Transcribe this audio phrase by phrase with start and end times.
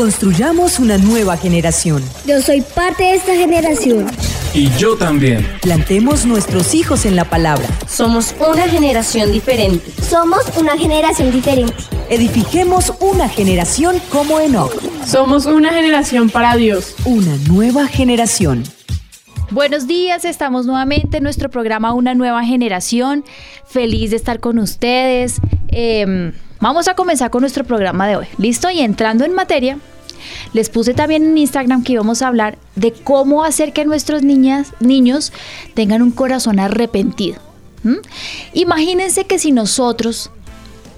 [0.00, 2.02] Construyamos una nueva generación.
[2.24, 4.06] Yo soy parte de esta generación.
[4.54, 5.46] Y yo también.
[5.60, 7.68] Plantemos nuestros hijos en la palabra.
[7.86, 9.92] Somos una generación diferente.
[10.02, 11.74] Somos una generación diferente.
[12.08, 14.72] Edifiquemos una generación como Enoch.
[15.04, 16.94] Somos una generación para Dios.
[17.04, 18.62] Una nueva generación.
[19.50, 23.22] Buenos días, estamos nuevamente en nuestro programa Una Nueva Generación.
[23.66, 25.42] Feliz de estar con ustedes.
[25.68, 28.26] Eh, vamos a comenzar con nuestro programa de hoy.
[28.38, 28.70] ¿Listo?
[28.70, 29.78] Y entrando en materia,
[30.52, 34.72] les puse también en Instagram que íbamos a hablar de cómo hacer que nuestros niñas,
[34.80, 35.32] niños
[35.74, 37.38] tengan un corazón arrepentido.
[38.52, 40.30] Imagínense que si nosotros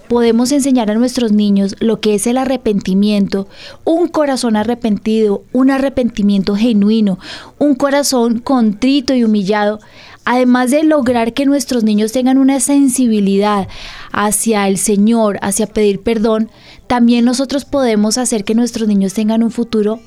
[0.08, 3.48] podemos enseñar a nuestros niños lo que es el arrepentimiento,
[3.84, 7.18] un corazón arrepentido, un arrepentimiento genuino,
[7.58, 9.80] un corazón contrito y humillado,
[10.24, 13.68] además de lograr que nuestros niños tengan una sensibilidad
[14.12, 16.50] hacia el Señor, hacia pedir perdón,
[16.92, 19.98] también nosotros podemos hacer que nuestros niños tengan un futuro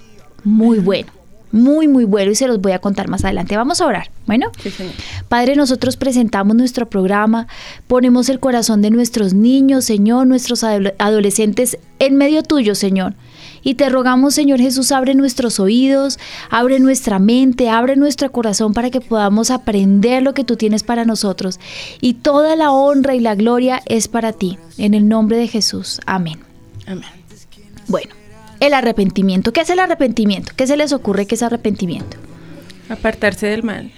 [0.44, 1.12] muy bueno
[1.52, 3.56] muy, muy bueno y se los voy a contar más adelante.
[3.56, 4.12] Vamos a orar.
[4.28, 4.52] Bueno,
[5.30, 7.48] Padre, nosotros presentamos nuestro programa,
[7.88, 13.14] ponemos el corazón de nuestros niños, Señor, nuestros adolescentes en medio tuyo, Señor.
[13.64, 16.20] Y te rogamos, Señor Jesús, abre nuestros oídos,
[16.52, 21.06] abre nuestra mente, abre nuestro corazón para que podamos aprender lo que tú tienes para
[21.06, 21.60] nosotros.
[22.00, 24.60] Y toda la honra y la gloria es para ti.
[24.78, 26.00] En el nombre de Jesús.
[26.06, 26.45] Amén.
[26.88, 27.10] Amén.
[27.88, 28.14] Bueno.
[28.60, 29.52] El arrepentimiento.
[29.52, 30.54] ¿Qué es el arrepentimiento?
[30.56, 32.18] ¿Qué se les ocurre que es arrepentimiento?
[32.90, 33.92] Apartarse del mal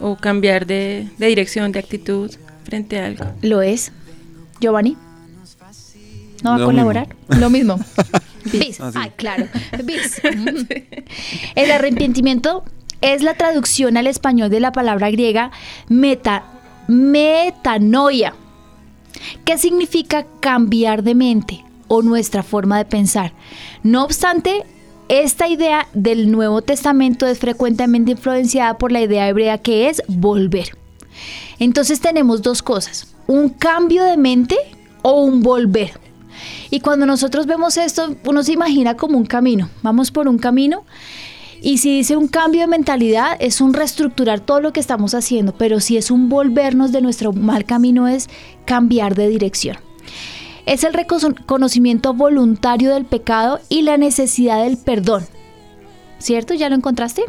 [0.00, 2.30] o cambiar de, dirección, de actitud
[2.64, 3.26] frente a algo.
[3.42, 3.92] ¿Lo es?
[4.60, 4.96] Giovanni.
[6.42, 7.16] ¿No va a colaborar?
[7.38, 7.78] Lo mismo.
[8.52, 8.80] Bis.
[8.80, 9.46] Ah, Ay, claro.
[9.84, 10.22] Bis.
[11.54, 12.64] El arrepentimiento
[13.02, 15.50] es la traducción al español de la palabra griega
[15.88, 16.44] meta,
[16.88, 18.34] metanoia,
[19.44, 23.32] ¿Qué significa cambiar de mente, o nuestra forma de pensar.
[23.82, 24.64] No obstante,
[25.08, 30.78] esta idea del Nuevo Testamento es frecuentemente influenciada por la idea hebrea que es volver.
[31.58, 34.56] Entonces tenemos dos cosas, un cambio de mente
[35.02, 35.98] o un volver.
[36.70, 39.68] Y cuando nosotros vemos esto, uno se imagina como un camino.
[39.82, 40.84] Vamos por un camino
[41.60, 45.52] y si dice un cambio de mentalidad, es un reestructurar todo lo que estamos haciendo,
[45.58, 48.28] pero si es un volvernos de nuestro mal camino, es
[48.64, 49.89] cambiar de dirección
[50.70, 55.24] es el reconocimiento voluntario del pecado y la necesidad del perdón.
[56.18, 56.54] ¿Cierto?
[56.54, 57.24] ¿Ya lo encontraste?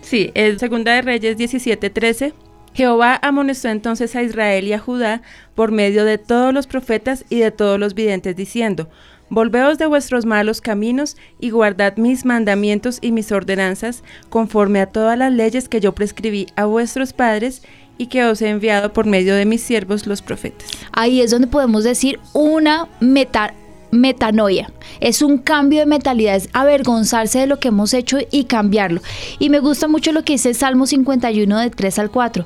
[0.00, 2.34] Sí, en Segunda de Reyes 17:13.
[2.74, 5.22] Jehová amonestó entonces a Israel y a Judá
[5.54, 8.88] por medio de todos los profetas y de todos los videntes, diciendo,
[9.28, 15.16] Volveos de vuestros malos caminos y guardad mis mandamientos y mis ordenanzas, conforme a todas
[15.16, 17.62] las leyes que yo prescribí a vuestros padres
[17.98, 20.68] y que os he enviado por medio de mis siervos los profetas.
[20.92, 23.54] Ahí es donde podemos decir una meta,
[23.90, 24.72] metanoia.
[25.00, 29.00] Es un cambio de mentalidad, es avergonzarse de lo que hemos hecho y cambiarlo.
[29.38, 32.44] Y me gusta mucho lo que dice el Salmo 51 de 3 al 4.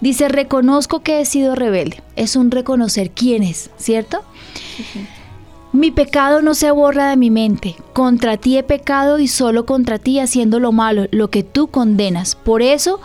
[0.00, 2.02] Dice, reconozco que he sido rebelde.
[2.16, 4.22] Es un reconocer quién es, ¿cierto?
[5.72, 7.76] Mi pecado no se borra de mi mente.
[7.92, 12.34] Contra ti he pecado y solo contra ti haciendo lo malo, lo que tú condenas.
[12.34, 12.98] Por eso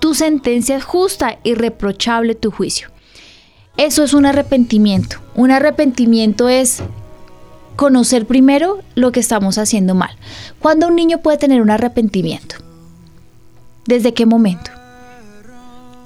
[0.00, 2.88] tu sentencia es justa y reprochable tu juicio.
[3.76, 5.18] Eso es un arrepentimiento.
[5.34, 6.82] Un arrepentimiento es
[7.76, 10.16] conocer primero lo que estamos haciendo mal.
[10.60, 12.56] ¿Cuándo un niño puede tener un arrepentimiento?
[13.86, 14.70] ¿Desde qué momento?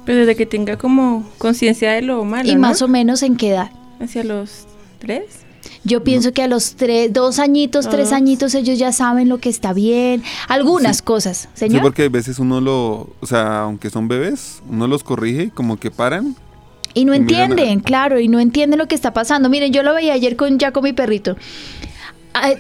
[0.05, 2.49] Pues desde que tenga como conciencia de lo malo.
[2.49, 3.71] ¿Y más o menos en qué edad?
[4.01, 4.67] Hacia los
[4.99, 5.45] tres.
[5.85, 9.49] Yo pienso que a los tres, dos añitos, tres añitos, ellos ya saben lo que
[9.49, 11.79] está bien, algunas cosas, señor.
[11.79, 15.51] Sí, porque a veces uno lo, o sea, aunque son bebés, uno los corrige y
[15.51, 16.37] como que paran.
[16.95, 19.49] Y no entienden, claro, y no entienden lo que está pasando.
[19.49, 21.37] Miren, yo lo veía ayer con ya con mi perrito.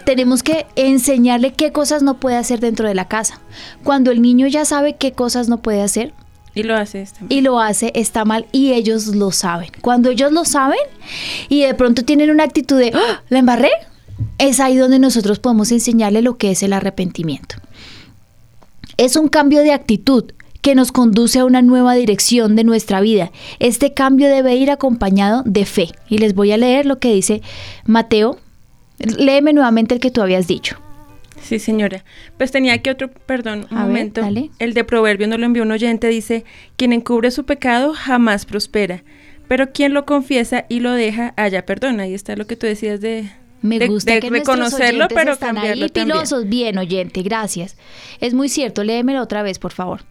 [0.04, 3.40] tenemos que enseñarle qué cosas no puede hacer dentro de la casa.
[3.82, 6.14] Cuando el niño ya sabe qué cosas no puede hacer,
[6.58, 7.32] y lo hace, está mal.
[7.32, 9.70] Y lo hace, está mal, y ellos lo saben.
[9.80, 10.78] Cuando ellos lo saben
[11.48, 13.22] y de pronto tienen una actitud de, ¡Ah!
[13.28, 13.70] ¿la embarré?
[14.38, 17.56] Es ahí donde nosotros podemos enseñarle lo que es el arrepentimiento.
[18.96, 23.30] Es un cambio de actitud que nos conduce a una nueva dirección de nuestra vida.
[23.60, 25.90] Este cambio debe ir acompañado de fe.
[26.08, 27.42] Y les voy a leer lo que dice
[27.84, 28.38] Mateo.
[28.98, 30.76] Léeme nuevamente el que tú habías dicho.
[31.42, 32.04] Sí, señora.
[32.36, 34.22] Pues tenía aquí otro, perdón, un momento.
[34.58, 36.44] el de Proverbio nos lo envió un oyente, dice,
[36.76, 39.02] quien encubre su pecado jamás prospera,
[39.48, 42.00] pero quien lo confiesa y lo deja, haya perdón.
[42.00, 43.30] Ahí está lo que tú decías de...
[43.60, 46.48] Me gusta que reconocerlo, pero están cambiarlo ahí pilosos.
[46.48, 47.76] Bien, oyente, gracias.
[48.20, 50.02] Es muy cierto, léemelo otra vez, por favor.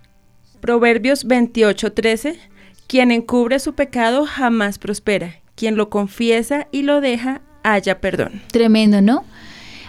[0.59, 2.39] Proverbios 28, 13.
[2.87, 5.35] Quien encubre su pecado jamás prospera.
[5.55, 8.41] Quien lo confiesa y lo deja, haya perdón.
[8.51, 9.23] Tremendo, ¿no?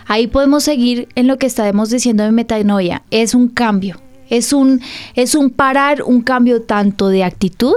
[0.08, 3.02] Ahí podemos seguir en lo que estamos diciendo de metanoia.
[3.10, 4.00] Es un cambio,
[4.30, 4.80] es un,
[5.14, 7.74] es un parar, un cambio tanto de actitud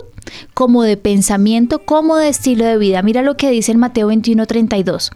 [0.53, 3.01] como de pensamiento, como de estilo de vida.
[3.01, 5.11] Mira lo que dice en Mateo 21:32.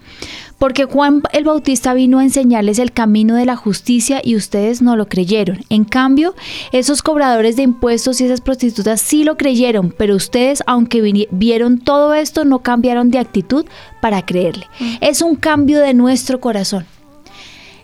[0.58, 4.96] Porque Juan el Bautista vino a enseñarles el camino de la justicia y ustedes no
[4.96, 5.60] lo creyeron.
[5.70, 6.34] En cambio,
[6.72, 12.14] esos cobradores de impuestos y esas prostitutas sí lo creyeron, pero ustedes, aunque vieron todo
[12.14, 13.66] esto, no cambiaron de actitud
[14.02, 14.66] para creerle.
[15.02, 16.86] Es un cambio de nuestro corazón.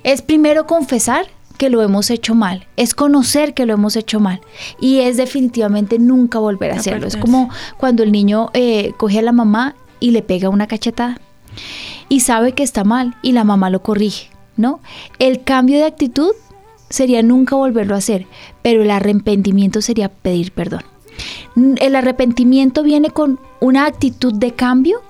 [0.03, 1.27] Es primero confesar
[1.57, 4.41] que lo hemos hecho mal, es conocer que lo hemos hecho mal
[4.79, 7.05] y es definitivamente nunca volver a hacerlo.
[7.05, 11.19] Es como cuando el niño eh, coge a la mamá y le pega una cachetada
[12.09, 14.79] y sabe que está mal y la mamá lo corrige, ¿no?
[15.19, 16.31] El cambio de actitud
[16.89, 18.25] sería nunca volverlo a hacer,
[18.63, 20.81] pero el arrepentimiento sería pedir perdón.
[21.55, 25.01] El arrepentimiento viene con una actitud de cambio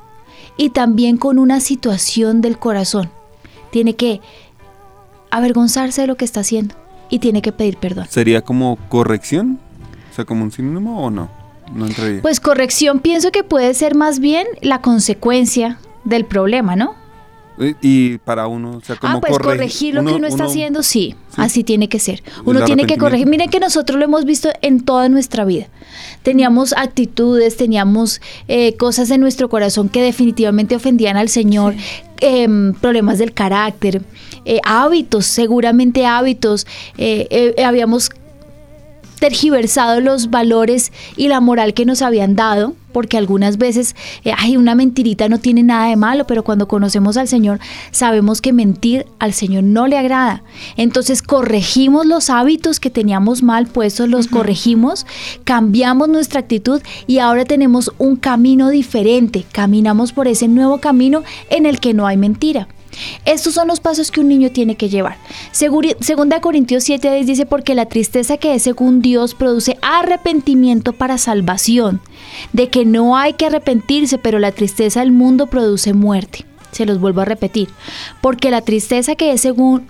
[0.58, 3.10] y también con una situación del corazón.
[3.72, 4.20] Tiene que
[5.32, 6.76] avergonzarse de lo que está haciendo
[7.10, 8.06] y tiene que pedir perdón.
[8.10, 9.60] ¿Sería como corrección?
[10.12, 11.30] O sea, como un sinónimo o no?
[11.74, 12.22] No entraría.
[12.22, 16.96] Pues corrección pienso que puede ser más bien la consecuencia del problema, ¿no?
[17.82, 21.16] Y para uno, o sea, como ah, pues corregir lo que uno está haciendo, sí,
[21.36, 22.24] así tiene que ser.
[22.44, 23.28] Uno tiene que corregir.
[23.28, 25.68] Miren que nosotros lo hemos visto en toda nuestra vida.
[26.24, 31.76] Teníamos actitudes, teníamos eh, cosas en nuestro corazón que definitivamente ofendían al Señor,
[32.20, 34.02] em, problemas del carácter,
[34.46, 36.68] eh, hábitos, seguramente hábitos.
[36.98, 38.10] Eh, habíamos
[39.22, 43.96] tergiversado los valores y la moral que nos habían dado, porque algunas veces,
[44.26, 47.60] eh, ay, una mentirita no tiene nada de malo, pero cuando conocemos al Señor
[47.92, 50.42] sabemos que mentir al Señor no le agrada.
[50.76, 55.06] Entonces corregimos los hábitos que teníamos mal puestos, los corregimos,
[55.44, 61.22] cambiamos nuestra actitud y ahora tenemos un camino diferente, caminamos por ese nuevo camino
[61.52, 62.68] en el que no hay mentira.
[63.26, 65.18] Estos son los pasos que un niño tiene que llevar.
[65.52, 72.02] Segunda Corintios 7 dice, porque la tristeza que es según Dios produce arrepentimiento para salvación,
[72.54, 76.46] de que no hay que arrepentirse, pero la tristeza del mundo produce muerte.
[76.72, 77.70] Se los vuelvo a repetir,
[78.22, 79.88] porque la tristeza que es según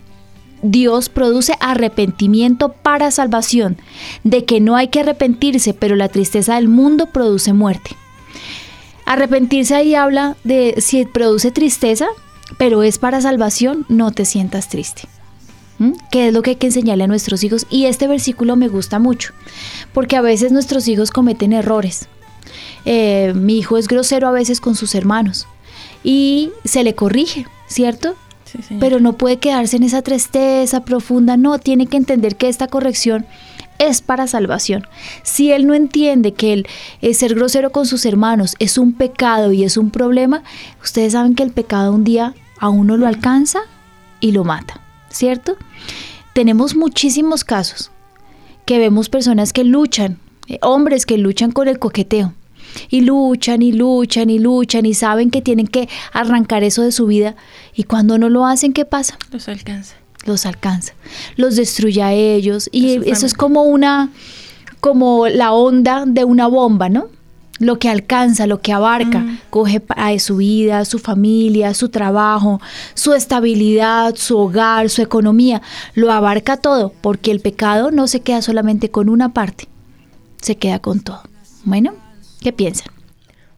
[0.64, 3.78] Dios produce arrepentimiento para salvación,
[4.24, 7.92] de que no hay que arrepentirse, pero la tristeza del mundo produce muerte.
[9.06, 12.08] Arrepentirse ahí habla de si produce tristeza,
[12.62, 15.08] pero es para salvación, no te sientas triste.
[15.80, 15.94] ¿Mm?
[16.12, 17.66] ¿Qué es lo que hay que enseñarle a nuestros hijos?
[17.72, 19.34] Y este versículo me gusta mucho,
[19.94, 22.08] porque a veces nuestros hijos cometen errores.
[22.86, 25.48] Eh, mi hijo es grosero a veces con sus hermanos
[26.04, 28.14] y se le corrige, ¿cierto?
[28.80, 33.26] Pero no puede quedarse en esa tristeza profunda, no, tiene que entender que esta corrección
[33.80, 34.86] es para salvación.
[35.24, 36.68] Si él no entiende que el,
[37.02, 40.44] eh, ser grosero con sus hermanos es un pecado y es un problema,
[40.84, 43.60] ustedes saben que el pecado un día a uno lo alcanza
[44.22, 44.80] y lo mata,
[45.10, 45.58] ¿cierto?
[46.34, 47.92] Tenemos muchísimos casos
[48.66, 52.34] que vemos personas que luchan, eh, hombres que luchan con el coqueteo.
[52.90, 57.06] Y luchan y luchan y luchan y saben que tienen que arrancar eso de su
[57.06, 57.36] vida.
[57.76, 59.18] Y cuando no lo hacen, ¿qué pasa?
[59.32, 60.94] Los alcanza los alcanza,
[61.36, 64.12] los destruye a ellos y eso es como una,
[64.80, 67.08] como la onda de una bomba, ¿no?
[67.62, 72.60] Lo que alcanza, lo que abarca, coge a su vida, su familia, su trabajo,
[72.96, 75.62] su estabilidad, su hogar, su economía,
[75.94, 79.68] lo abarca todo, porque el pecado no se queda solamente con una parte,
[80.42, 81.22] se queda con todo.
[81.64, 81.94] Bueno,
[82.42, 82.88] ¿qué piensan?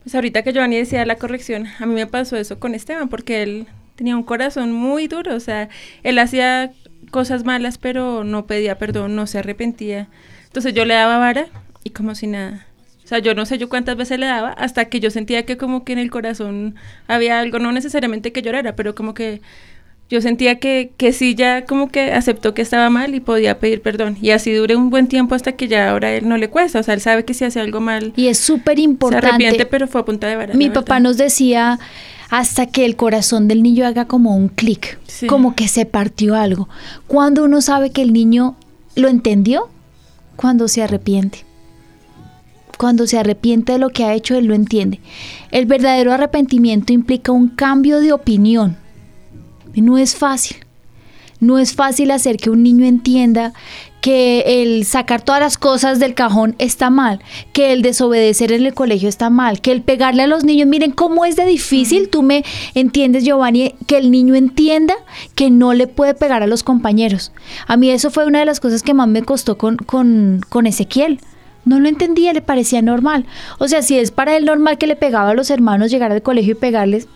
[0.03, 3.41] Pues ahorita que Giovanni decía la corrección, a mí me pasó eso con Esteban, porque
[3.41, 5.69] él tenía un corazón muy duro, o sea,
[6.03, 6.73] él hacía
[7.09, 10.09] cosas malas, pero no pedía perdón, no se arrepentía.
[10.45, 11.47] Entonces yo le daba vara
[11.85, 12.67] y como si nada.
[13.13, 15.55] O sea, yo no sé yo cuántas veces le daba hasta que yo sentía que
[15.55, 16.73] como que en el corazón
[17.07, 19.39] había algo, no necesariamente que llorara, pero como que
[20.09, 23.83] yo sentía que, que sí ya como que aceptó que estaba mal y podía pedir
[23.83, 24.17] perdón.
[24.19, 26.79] Y así duré un buen tiempo hasta que ya ahora él no le cuesta.
[26.79, 28.13] O sea, él sabe que si hace algo mal.
[28.15, 29.27] Y es súper importante.
[29.27, 30.55] Se arrepiente, pero fue a punta de vara.
[30.55, 31.77] Mi papá nos decía
[32.31, 36.67] hasta que el corazón del niño haga como un clic, como que se partió algo.
[37.05, 38.55] Cuando uno sabe que el niño
[38.95, 39.69] lo entendió,
[40.35, 41.45] cuando se arrepiente.
[42.77, 44.99] Cuando se arrepiente de lo que ha hecho, él lo entiende.
[45.51, 48.77] El verdadero arrepentimiento implica un cambio de opinión.
[49.75, 50.57] No es fácil.
[51.39, 53.53] No es fácil hacer que un niño entienda
[54.03, 57.21] que el sacar todas las cosas del cajón está mal,
[57.53, 60.91] que el desobedecer en el colegio está mal, que el pegarle a los niños, miren
[60.91, 62.43] cómo es de difícil, tú me
[62.75, 64.93] entiendes Giovanni, que el niño entienda
[65.35, 67.31] que no le puede pegar a los compañeros.
[67.65, 70.67] A mí eso fue una de las cosas que más me costó con, con, con
[70.67, 71.19] Ezequiel.
[71.65, 73.25] No lo entendía, le parecía normal.
[73.59, 76.21] O sea, si es para él normal que le pegaba a los hermanos llegar al
[76.21, 77.07] colegio y pegarles,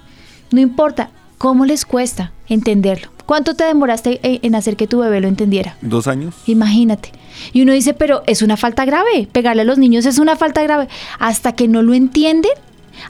[0.51, 2.32] no importa, ¿cómo les cuesta?
[2.50, 3.10] entenderlo.
[3.25, 5.75] ¿Cuánto te demoraste en en hacer que tu bebé lo entendiera?
[5.82, 6.34] Dos años.
[6.46, 7.12] Imagínate.
[7.51, 9.27] Y uno dice, pero es una falta grave.
[9.32, 10.88] Pegarle a los niños es una falta grave.
[11.20, 12.51] Hasta que no lo entienden,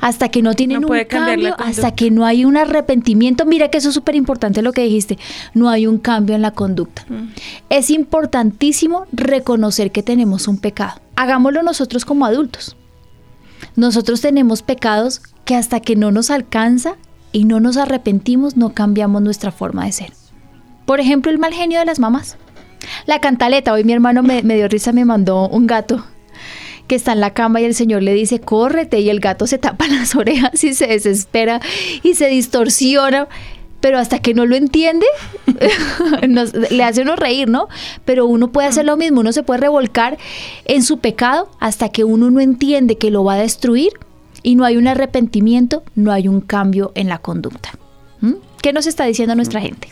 [0.02, 3.46] hasta que no tienen No un cambio, hasta que no hay un arrepentimiento.
[3.46, 5.20] Mira que eso es súper importante lo que dijiste.
[5.54, 7.06] No hay un cambio en la conducta.
[7.08, 7.30] Mm.
[7.70, 11.00] Es importantísimo reconocer que tenemos un pecado.
[11.18, 12.78] Hagámoslo nosotros como adultos.
[13.76, 16.96] Nosotros tenemos pecados que hasta que no nos alcanza
[17.32, 20.14] y no nos arrepentimos, no cambiamos nuestra forma de ser.
[20.86, 22.38] Por ejemplo, el mal genio de las mamás.
[23.08, 26.06] La cantaleta, hoy mi hermano me, me dio risa, me mandó un gato
[26.88, 29.58] que está en la cama y el señor le dice, córrete, y el gato se
[29.58, 31.62] tapa las orejas y se desespera
[32.04, 33.28] y se distorsiona,
[33.80, 35.06] pero hasta que no lo entiende,
[36.28, 37.68] nos- le hace uno reír, ¿no?
[38.06, 40.18] Pero uno puede hacer lo mismo, uno se puede revolcar
[40.66, 43.92] en su pecado hasta que uno no entiende que lo va a destruir
[44.44, 47.72] y no hay un arrepentimiento, no hay un cambio en la conducta.
[48.22, 48.34] ¿Mm?
[48.62, 49.90] ¿Qué nos está diciendo nuestra gente?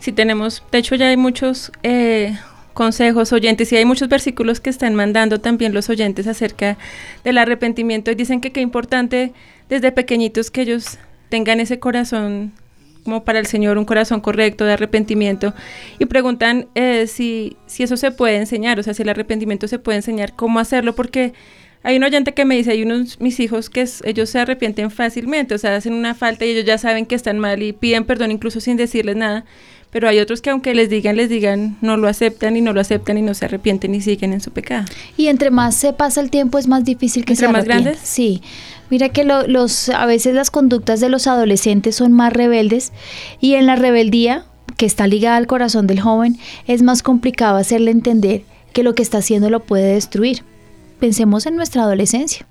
[0.00, 2.36] Si tenemos, de hecho ya hay muchos eh,
[2.74, 6.78] consejos oyentes y hay muchos versículos que están mandando también los oyentes acerca
[7.24, 9.32] del arrepentimiento y dicen que qué importante
[9.68, 10.98] desde pequeñitos que ellos
[11.28, 12.52] tengan ese corazón
[13.08, 15.54] como para el Señor, un corazón correcto de arrepentimiento
[15.98, 19.78] y preguntan eh, si, si eso se puede enseñar, o sea, si el arrepentimiento se
[19.78, 21.32] puede enseñar, cómo hacerlo, porque
[21.82, 24.90] hay un oyente que me dice, hay unos mis hijos que es- ellos se arrepienten
[24.90, 28.04] fácilmente, o sea, hacen una falta y ellos ya saben que están mal y piden
[28.04, 29.46] perdón incluso sin decirles nada,
[29.90, 32.80] pero hay otros que aunque les digan, les digan, no lo aceptan y no lo
[32.82, 34.84] aceptan y no se arrepienten y siguen en su pecado.
[35.16, 37.98] Y entre más se pasa el tiempo es más difícil que ¿Entre se más grandes?
[38.02, 38.42] Sí.
[38.90, 42.92] Mira que lo- los a veces las conductas de los adolescentes son más rebeldes
[43.40, 44.44] y en la rebeldía
[44.76, 48.42] que está ligada al corazón del joven es más complicado hacerle entender
[48.72, 50.42] que lo que está haciendo lo puede destruir.
[51.00, 52.46] Pensemos en nuestra adolescencia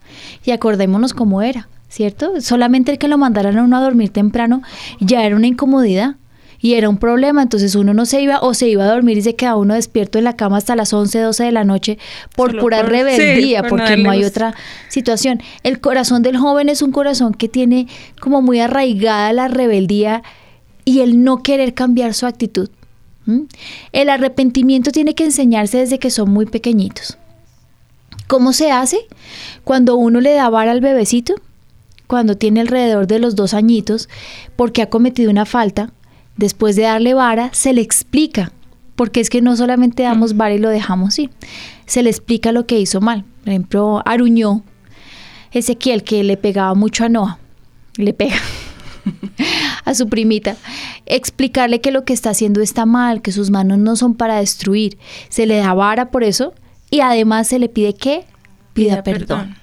[0.45, 2.39] y acordémonos cómo era, ¿cierto?
[2.41, 4.61] Solamente el que lo mandaran a uno a dormir temprano
[4.99, 6.15] ya era una incomodidad
[6.59, 9.21] y era un problema, entonces uno no se iba o se iba a dormir y
[9.21, 11.97] se quedaba uno despierto en la cama hasta las 11, 12 de la noche
[12.35, 14.53] por Solo pura por- rebeldía, sí, por porque no hay otra
[14.89, 15.41] situación.
[15.63, 17.87] El corazón del joven es un corazón que tiene
[18.19, 20.23] como muy arraigada la rebeldía
[20.85, 22.69] y el no querer cambiar su actitud.
[23.91, 27.17] El arrepentimiento tiene que enseñarse desde que son muy pequeñitos.
[28.27, 28.99] ¿Cómo se hace?
[29.63, 31.35] Cuando uno le da vara al bebecito,
[32.07, 34.07] cuando tiene alrededor de los dos añitos,
[34.55, 35.91] porque ha cometido una falta,
[36.37, 38.51] después de darle vara, se le explica,
[38.95, 41.29] porque es que no solamente damos vara y lo dejamos ir,
[41.85, 43.25] se le explica lo que hizo mal.
[43.43, 44.63] Por ejemplo, Aruñó,
[45.51, 47.39] Ezequiel, que le pegaba mucho a Noah,
[47.97, 48.37] le pega
[49.85, 50.55] a su primita,
[51.05, 54.97] explicarle que lo que está haciendo está mal, que sus manos no son para destruir,
[55.29, 56.53] se le da vara por eso
[56.89, 58.25] y además se le pide que
[58.73, 59.27] pida Pida perdón.
[59.27, 59.55] perdón.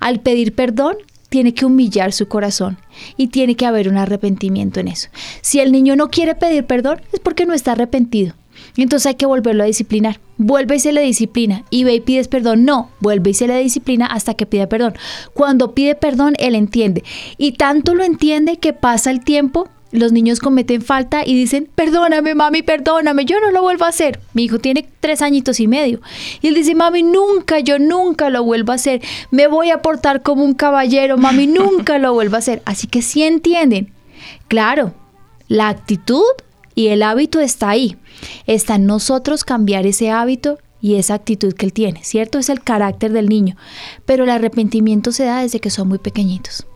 [0.00, 0.96] Al pedir perdón,
[1.30, 2.76] tiene que humillar su corazón
[3.16, 5.08] y tiene que haber un arrepentimiento en eso.
[5.40, 8.34] Si el niño no quiere pedir perdón, es porque no está arrepentido.
[8.76, 10.20] Entonces hay que volverlo a disciplinar.
[10.36, 11.64] Vuelve y se le disciplina.
[11.70, 12.64] Y ve y pides perdón.
[12.64, 14.94] No, vuelve y se le disciplina hasta que pida perdón.
[15.32, 17.04] Cuando pide perdón, él entiende.
[17.38, 22.34] Y tanto lo entiende que pasa el tiempo, los niños cometen falta y dicen, perdóname,
[22.34, 24.20] mami, perdóname, yo no lo vuelvo a hacer.
[24.34, 26.00] Mi hijo tiene tres añitos y medio.
[26.40, 29.02] Y él dice, mami, nunca, yo nunca lo vuelvo a hacer.
[29.30, 32.62] Me voy a portar como un caballero, mami, nunca lo vuelvo a hacer.
[32.64, 33.92] Así que sí entienden.
[34.48, 34.94] Claro,
[35.48, 36.22] la actitud
[36.74, 37.96] y el hábito está ahí.
[38.46, 42.38] Está en nosotros cambiar ese hábito y esa actitud que él tiene, ¿cierto?
[42.38, 43.56] Es el carácter del niño.
[44.06, 46.66] Pero el arrepentimiento se da desde que son muy pequeñitos.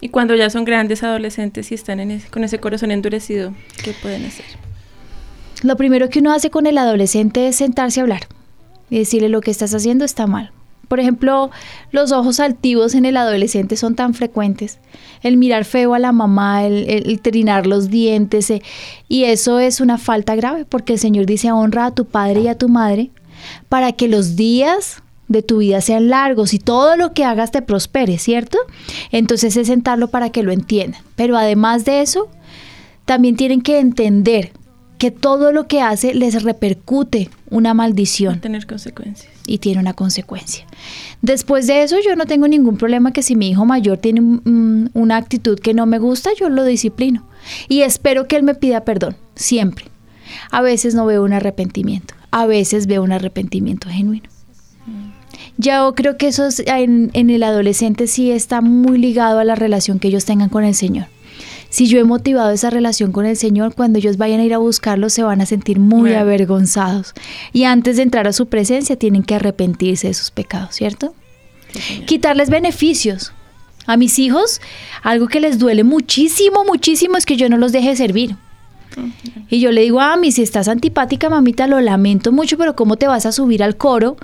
[0.00, 4.44] Y cuando ya son grandes adolescentes y están con ese corazón endurecido, ¿qué pueden hacer?
[5.62, 8.26] Lo primero que uno hace con el adolescente es sentarse a hablar
[8.90, 10.52] y decirle lo que estás haciendo está mal.
[10.88, 11.50] Por ejemplo,
[11.90, 14.78] los ojos altivos en el adolescente son tan frecuentes.
[15.22, 18.50] El mirar feo a la mamá, el trinar los dientes.
[18.50, 18.62] eh,
[19.08, 22.48] y eso es una falta grave porque el Señor dice honra a tu padre y
[22.48, 23.10] a tu madre
[23.68, 27.62] para que los días de tu vida sean largos y todo lo que hagas te
[27.62, 28.58] prospere, ¿cierto?
[29.10, 31.02] Entonces es sentarlo para que lo entiendan.
[31.16, 32.28] Pero además de eso,
[33.04, 34.52] también tienen que entender
[34.98, 39.30] que todo lo que hace les repercute una Va a maldición tener consecuencias.
[39.46, 40.64] y tiene una consecuencia.
[41.20, 44.90] Después de eso, yo no tengo ningún problema que si mi hijo mayor tiene mm,
[44.94, 47.26] una actitud que no me gusta, yo lo disciplino.
[47.68, 49.86] Y espero que él me pida perdón, siempre.
[50.50, 54.28] A veces no veo un arrepentimiento, a veces veo un arrepentimiento genuino.
[55.58, 59.54] Yo creo que eso es- en, en el adolescente sí está muy ligado a la
[59.54, 61.06] relación que ellos tengan con el Señor.
[61.68, 64.58] Si yo he motivado esa relación con el Señor, cuando ellos vayan a ir a
[64.58, 66.20] buscarlo, se van a sentir muy Bueno.
[66.20, 67.12] avergonzados.
[67.52, 71.14] Y antes de entrar a su presencia, tienen que arrepentirse de sus pecados, ¿cierto?
[71.72, 72.02] Sí.
[72.06, 73.32] Quitarles beneficios.
[73.88, 74.60] A mis hijos,
[75.02, 78.36] algo que les duele muchísimo, muchísimo es que yo no los deje servir.
[79.48, 82.96] Y yo le digo a Ami, si estás antipática, mamita, lo lamento mucho, pero ¿cómo
[82.96, 84.16] te vas a subir al coro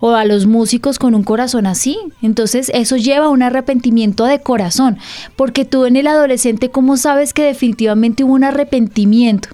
[0.00, 1.98] o a los músicos con un corazón así?
[2.22, 4.98] Entonces eso lleva a un arrepentimiento de corazón,
[5.36, 9.48] porque tú en el adolescente, ¿cómo sabes que definitivamente hubo un arrepentimiento?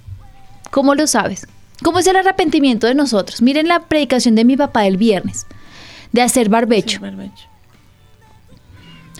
[0.70, 1.46] ¿Cómo lo sabes?
[1.82, 3.42] ¿Cómo es el arrepentimiento de nosotros?
[3.42, 5.46] Miren la predicación de mi papá del viernes,
[6.12, 7.00] de hacer barbecho.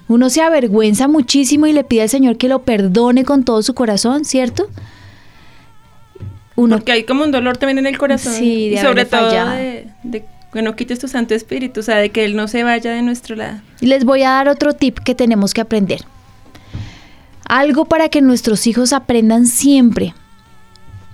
[0.06, 3.74] Uno se avergüenza muchísimo y le pide al Señor que lo perdone con todo su
[3.74, 4.68] corazón, ¿cierto?
[6.56, 8.34] Uno Porque hay como un dolor también en el corazón.
[8.34, 11.96] Sí, de y sobre todo de, de que no quites tu Santo Espíritu, o sea,
[11.96, 13.60] de que Él no se vaya de nuestro lado.
[13.80, 16.02] Les voy a dar otro tip que tenemos que aprender.
[17.46, 20.14] Algo para que nuestros hijos aprendan siempre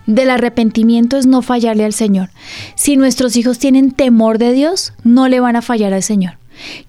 [0.06, 2.30] del arrepentimiento es no fallarle al Señor.
[2.74, 6.34] Si nuestros hijos tienen temor de Dios, no le van a fallar al Señor.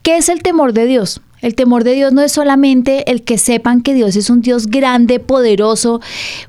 [0.01, 1.21] ¿Qué es el temor de Dios?
[1.41, 4.67] El temor de Dios no es solamente el que sepan que Dios es un Dios
[4.67, 5.99] grande, poderoso,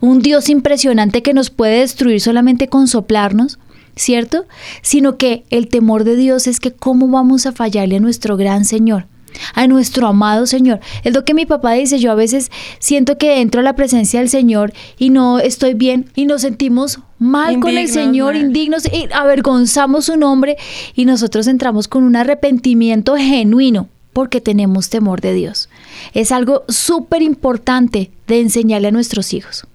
[0.01, 3.59] un Dios impresionante que nos puede destruir solamente con soplarnos,
[3.97, 4.45] ¿cierto?
[4.83, 8.67] Sino que el temor de Dios es que cómo vamos a fallarle a nuestro gran
[8.67, 9.07] Señor,
[9.55, 10.81] a nuestro amado Señor.
[11.05, 14.21] Es lo que mi papá dice, yo a veces siento que entro a la presencia
[14.21, 19.09] del Señor y no estoy bien y nos sentimos mal con el Señor, indignos y
[19.15, 20.59] avergonzamos su nombre
[20.95, 25.69] y nosotros entramos con un arrepentimiento genuino porque tenemos temor de Dios.
[26.13, 29.67] Es algo súper importante de enseñarle a nuestros hijos.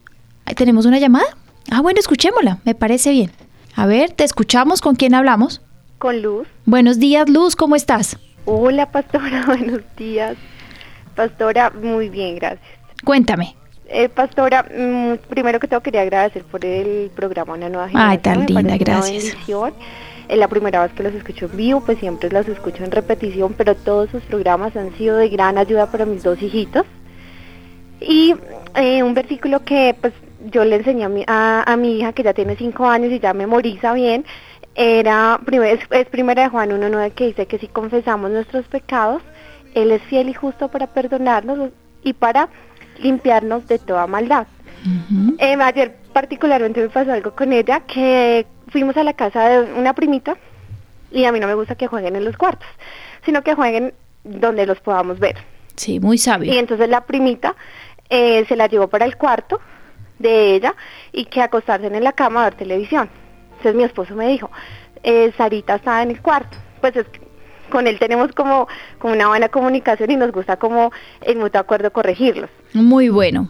[0.55, 1.25] Tenemos una llamada.
[1.69, 3.31] Ah, bueno, escuchémosla, me parece bien.
[3.75, 5.61] A ver, te escuchamos, ¿con quién hablamos?
[5.97, 6.47] Con Luz.
[6.65, 8.17] Buenos días, Luz, ¿cómo estás?
[8.45, 10.37] Hola, pastora, buenos días.
[11.15, 12.61] Pastora, muy bien, gracias.
[13.03, 13.55] Cuéntame.
[13.89, 18.21] Eh, pastora, mm, primero que todo quería agradecer por el programa Una Nueva Ay, Generación.
[18.21, 19.23] tan me linda, una gracias.
[19.23, 19.73] bendición.
[20.27, 23.53] Es la primera vez que los escucho en vivo, pues siempre los escucho en repetición,
[23.57, 26.85] pero todos sus programas han sido de gran ayuda para mis dos hijitos.
[27.99, 28.35] Y
[28.75, 30.13] eh, un versículo que pues
[30.51, 33.19] yo le enseñé a mi, a, a mi hija que ya tiene cinco años y
[33.19, 34.25] ya memoriza bien,
[34.77, 39.23] era es, es primera de Juan 1.9 que dice que si confesamos nuestros pecados,
[39.73, 41.71] Él es fiel y justo para perdonarnos
[42.03, 42.47] y para
[42.99, 44.45] limpiarnos de toda maldad.
[45.39, 49.93] Eh, ayer particularmente me pasó algo con ella, que fuimos a la casa de una
[49.93, 50.37] primita
[51.11, 52.67] y a mí no me gusta que jueguen en los cuartos,
[53.25, 55.37] sino que jueguen donde los podamos ver.
[55.75, 56.53] Sí, muy sabio.
[56.53, 57.55] Y entonces la primita
[58.09, 59.59] eh, se la llevó para el cuarto
[60.19, 60.75] de ella
[61.11, 63.09] y que acostarse en la cama a ver televisión.
[63.51, 64.49] Entonces mi esposo me dijo,
[65.03, 66.57] eh, Sarita está en el cuarto.
[66.81, 67.21] Pues es que
[67.69, 68.67] con él tenemos como,
[68.99, 72.49] como una buena comunicación y nos gusta como en mutuo acuerdo corregirlos.
[72.73, 73.49] Muy bueno.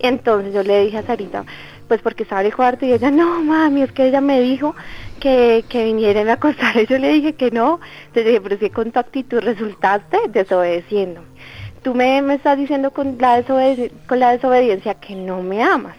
[0.00, 1.44] Entonces yo le dije a Sarita,
[1.92, 4.74] pues porque estaba el cuarto y ella, no mami, es que ella me dijo
[5.20, 6.74] que, que vinieran a acostar.
[6.88, 7.80] Yo le dije que no.
[8.06, 11.22] Entonces dije, pero que con tu actitud resultaste desobedeciendo.
[11.82, 13.44] Tú me, me estás diciendo con la,
[14.06, 15.94] con la desobediencia que no me amas.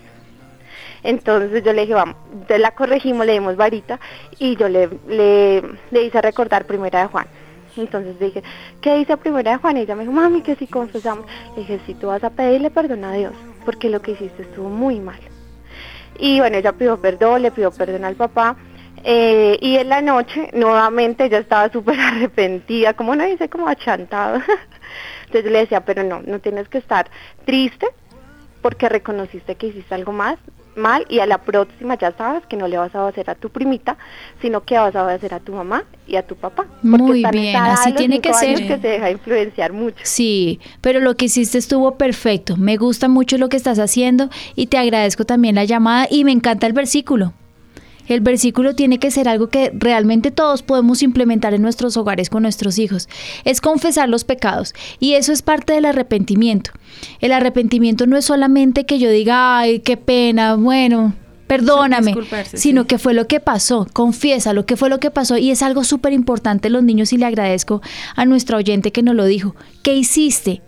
[1.04, 2.16] Entonces yo le dije, vamos,
[2.50, 4.00] la corregimos, le dimos varita
[4.40, 7.28] y yo le, le, le hice recordar primera de Juan.
[7.78, 8.42] Entonces dije,
[8.82, 9.78] ¿qué dice primera de Juan?
[9.78, 11.28] Y ella me dijo, mami, que si confesamos.
[11.56, 14.70] Le dije, si tú vas a pedirle perdón a Dios, porque lo que hiciste estuvo
[14.70, 15.20] muy mal.
[16.20, 18.56] Y bueno, ella pidió perdón, le pidió perdón al papá.
[19.04, 24.36] eh, y en la noche, nuevamente, ella estaba súper arrepentida, como no dice, como achantado.
[25.26, 27.10] Entonces yo le decía, pero no, no tienes que estar
[27.46, 27.88] triste
[28.62, 30.38] porque reconociste que hiciste algo más
[30.76, 33.50] mal y a la próxima ya sabes que no le vas a hacer a tu
[33.50, 33.98] primita,
[34.42, 36.66] sino que vas a hacer a tu mamá y a tu papá.
[36.82, 38.58] Porque Muy bien, así los tiene que ser.
[38.58, 39.98] que se deja influenciar mucho.
[40.04, 42.58] Sí, pero lo que hiciste estuvo perfecto.
[42.58, 46.32] Me gusta mucho lo que estás haciendo y te agradezco también la llamada y me
[46.32, 47.34] encanta el versículo.
[48.08, 52.44] El versículo tiene que ser algo que realmente todos podemos implementar en nuestros hogares con
[52.44, 53.08] nuestros hijos.
[53.46, 56.72] Es confesar los pecados y eso es parte del arrepentimiento.
[57.20, 61.14] El arrepentimiento no es solamente que yo diga, ay, qué pena, bueno,
[61.48, 62.16] perdóname,
[62.54, 62.88] sino sí.
[62.88, 65.84] que fue lo que pasó, confiesa lo que fue lo que pasó y es algo
[65.84, 67.82] súper importante los niños y le agradezco
[68.16, 69.56] a nuestra oyente que nos lo dijo.
[69.82, 70.62] ¿Qué hiciste?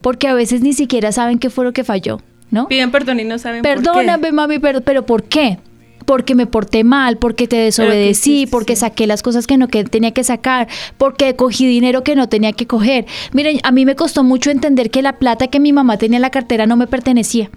[0.00, 2.68] Porque a veces ni siquiera saben qué fue lo que falló, ¿no?
[2.68, 3.76] Piden perdón y no saben por qué.
[3.76, 5.58] Perdóname, mami, pero, pero ¿por qué?
[6.04, 10.12] Porque me porté mal, porque te desobedecí, porque saqué las cosas que no que tenía
[10.12, 13.06] que sacar, porque cogí dinero que no tenía que coger.
[13.32, 16.22] Miren, a mí me costó mucho entender que la plata que mi mamá tenía en
[16.22, 17.50] la cartera no me pertenecía.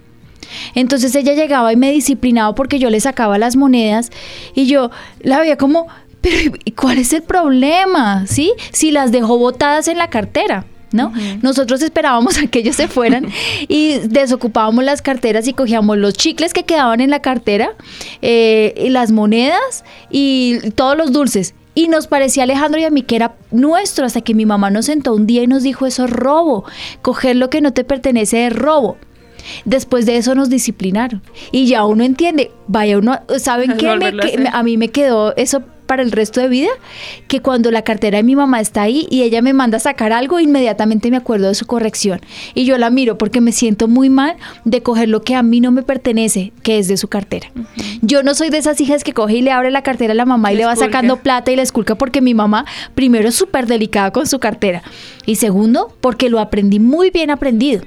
[0.76, 4.12] Entonces ella llegaba y me disciplinaba porque yo le sacaba las monedas
[4.54, 5.88] y yo la veía como,
[6.22, 8.26] pero ¿y cuál es el problema?
[8.28, 8.54] ¿Sí?
[8.72, 10.66] Si las dejó botadas en la cartera.
[10.94, 11.12] ¿No?
[11.42, 13.28] Nosotros esperábamos a que ellos se fueran
[13.68, 17.72] y desocupábamos las carteras y cogíamos los chicles que quedaban en la cartera,
[18.22, 21.56] eh, y las monedas y todos los dulces.
[21.76, 24.70] Y nos parecía a Alejandro y a mí que era nuestro, hasta que mi mamá
[24.70, 26.64] nos sentó un día y nos dijo, eso es robo,
[27.02, 28.98] coger lo que no te pertenece es robo.
[29.66, 31.22] Después de eso nos disciplinaron.
[31.52, 33.96] Y ya uno entiende, vaya uno, ¿saben qué?
[33.98, 36.70] Me que- a mí me quedó eso para el resto de vida,
[37.28, 40.12] que cuando la cartera de mi mamá está ahí y ella me manda a sacar
[40.12, 42.20] algo, inmediatamente me acuerdo de su corrección.
[42.54, 45.62] Y yo la miro porque me siento muy mal de coger lo que a mí
[45.62, 47.52] no me pertenece, que es de su cartera.
[48.02, 50.26] Yo no soy de esas hijas que coge y le abre la cartera a la
[50.26, 52.66] mamá y Le le va sacando plata y le esculca porque mi mamá,
[52.96, 54.82] primero, es súper delicada con su cartera.
[55.26, 57.84] Y segundo, porque lo aprendí muy bien aprendido.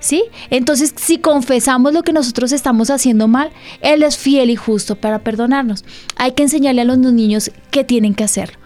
[0.00, 0.24] ¿Sí?
[0.48, 3.50] Entonces, si confesamos lo que nosotros estamos haciendo mal,
[3.82, 5.84] Él es fiel y justo para perdonarnos.
[6.16, 8.58] Hay que enseñarle a los niños que tienen que hacerlo.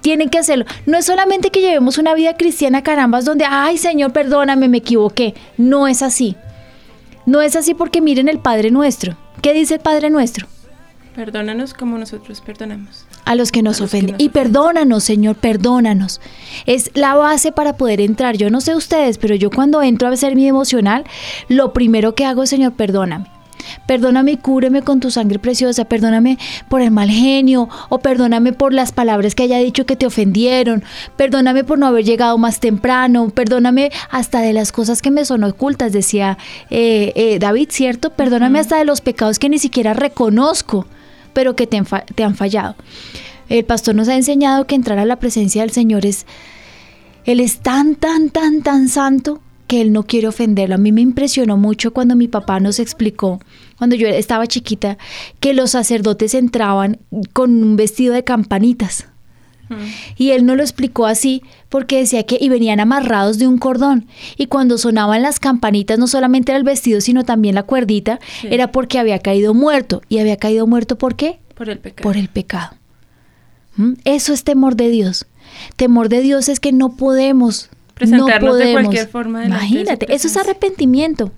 [0.00, 0.64] Tienen que hacerlo.
[0.86, 5.34] No es solamente que llevemos una vida cristiana carambas donde, ay Señor, perdóname, me equivoqué.
[5.58, 6.36] No es así.
[7.26, 9.16] No es así porque miren el Padre nuestro.
[9.42, 10.48] ¿Qué dice el Padre nuestro?
[11.14, 13.04] Perdónanos como nosotros perdonamos.
[13.24, 14.12] A los que nos que ofenden.
[14.12, 16.20] nos y perdónanos, Señor, perdónanos.
[16.66, 18.36] Es la base para poder entrar.
[18.36, 21.04] Yo no sé ustedes, pero yo cuando entro a hacer mi devocional,
[21.48, 23.26] lo primero que hago es, Señor, perdóname.
[23.86, 28.72] Perdóname y cúbreme con tu sangre preciosa, perdóname por el mal genio o perdóname por
[28.72, 30.82] las palabras que haya dicho que te ofendieron,
[31.16, 35.44] perdóname por no haber llegado más temprano, perdóname hasta de las cosas que me son
[35.44, 36.38] ocultas, decía
[36.70, 38.10] eh, eh, David, ¿cierto?
[38.10, 40.86] Perdóname hasta de los pecados que ni siquiera reconozco,
[41.32, 42.76] pero que te, han fallado.
[43.48, 46.26] El pastor nos ha enseñado que entrar a la presencia del Señor es,
[47.24, 50.74] Él es tan, tan, tan, tan santo que Él no quiere ofenderlo.
[50.74, 53.40] A mí me impresionó mucho cuando mi papá nos explicó,
[53.78, 54.98] cuando yo estaba chiquita,
[55.40, 56.98] que los sacerdotes entraban
[57.32, 59.08] con un vestido de campanitas.
[60.16, 64.06] Y él no lo explicó así porque decía que y venían amarrados de un cordón.
[64.36, 68.48] Y cuando sonaban las campanitas, no solamente era el vestido, sino también la cuerdita, Sí.
[68.50, 70.02] era porque había caído muerto.
[70.08, 71.38] ¿Y había caído muerto por qué?
[71.54, 72.02] Por el pecado.
[72.02, 72.76] por el pecado.
[73.76, 73.92] ¿Mm?
[74.04, 75.26] Eso es temor de Dios.
[75.76, 77.70] Temor de Dios es que no podemos.
[77.94, 78.82] Presentarnos no de podemos.
[78.82, 81.30] cualquier forma de Imagínate, eso es arrepentimiento.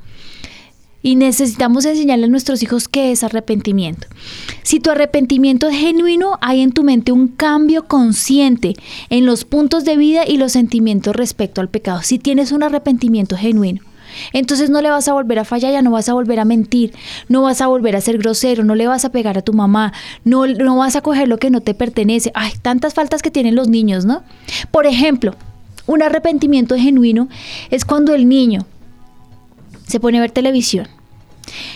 [1.05, 4.07] Y necesitamos enseñarle a nuestros hijos qué es arrepentimiento.
[4.63, 8.73] Si tu arrepentimiento es genuino, hay en tu mente un cambio consciente
[9.11, 12.01] en los puntos de vida y los sentimientos respecto al pecado.
[12.03, 13.83] Si tienes un arrepentimiento genuino.
[14.33, 16.95] Entonces no le vas a volver a fallar, ya no vas a volver a mentir,
[17.29, 19.93] no vas a volver a ser grosero, no le vas a pegar a tu mamá,
[20.25, 22.33] no, no vas a coger lo que no te pertenece.
[22.35, 24.23] Ay, tantas faltas que tienen los niños, ¿no?
[24.71, 25.35] Por ejemplo,
[25.87, 27.29] un arrepentimiento genuino
[27.71, 28.65] es cuando el niño
[29.87, 30.89] se pone a ver televisión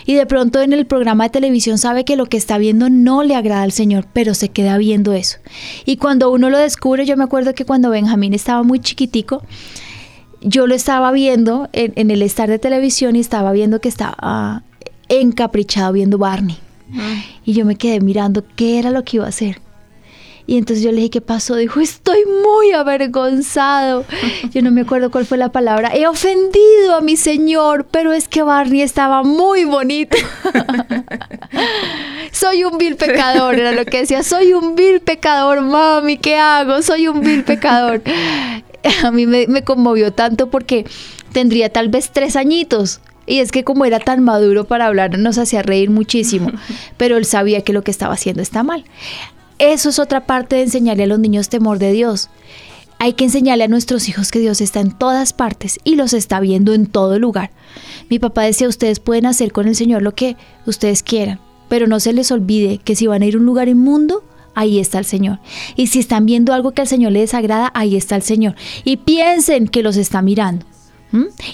[0.06, 3.22] y de pronto en el programa de televisión sabe que lo que está viendo no
[3.22, 5.38] le agrada al Señor, pero se queda viendo eso.
[5.84, 9.42] Y cuando uno lo descubre, yo me acuerdo que cuando Benjamín estaba muy chiquitico,
[10.40, 14.16] yo lo estaba viendo en, en el estar de televisión y estaba viendo que estaba
[14.18, 14.62] ah,
[15.08, 16.58] encaprichado viendo Barney.
[17.44, 19.60] Y yo me quedé mirando qué era lo que iba a hacer.
[20.48, 21.56] Y entonces yo le dije, ¿qué pasó?
[21.56, 24.06] Dijo, estoy muy avergonzado.
[24.54, 25.94] Yo no me acuerdo cuál fue la palabra.
[25.94, 30.16] He ofendido a mi señor, pero es que Barney estaba muy bonito.
[32.32, 34.22] soy un vil pecador, era lo que decía.
[34.22, 36.80] Soy un vil pecador, mami, ¿qué hago?
[36.80, 38.00] Soy un vil pecador.
[39.04, 40.86] A mí me, me conmovió tanto porque
[41.34, 43.02] tendría tal vez tres añitos.
[43.26, 46.52] Y es que como era tan maduro para hablar, nos hacía reír muchísimo.
[46.96, 48.86] Pero él sabía que lo que estaba haciendo está mal.
[49.58, 52.30] Eso es otra parte de enseñarle a los niños temor de Dios.
[53.00, 56.40] Hay que enseñarle a nuestros hijos que Dios está en todas partes y los está
[56.40, 57.50] viendo en todo lugar.
[58.08, 62.00] Mi papá decía, ustedes pueden hacer con el Señor lo que ustedes quieran, pero no
[62.00, 65.04] se les olvide que si van a ir a un lugar inmundo, ahí está el
[65.04, 65.38] Señor.
[65.76, 68.56] Y si están viendo algo que al Señor le desagrada, ahí está el Señor.
[68.84, 70.66] Y piensen que los está mirando.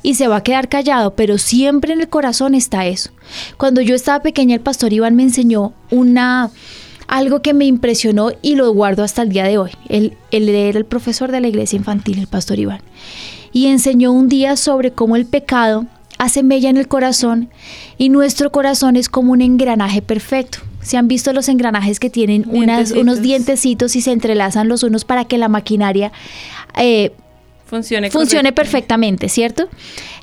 [0.02, 3.10] Y se va a quedar callado, pero siempre en el corazón está eso.
[3.56, 6.50] Cuando yo estaba pequeña, el pastor Iván me enseñó una
[7.14, 9.70] algo que me impresionó y lo guardo hasta el día de hoy.
[9.88, 12.80] Él, él era el profesor de la iglesia infantil, el pastor Iván.
[13.52, 15.86] Y enseñó un día sobre cómo el pecado
[16.18, 17.50] hace mella en el corazón
[17.98, 20.58] y nuestro corazón es como un engranaje perfecto.
[20.82, 23.22] Se han visto los engranajes que tienen unas, unos Dientecitos.
[23.22, 26.10] dientecitos y se entrelazan los unos para que la maquinaria
[26.76, 27.12] eh,
[27.66, 29.68] Funcione, funcione perfectamente, ¿cierto?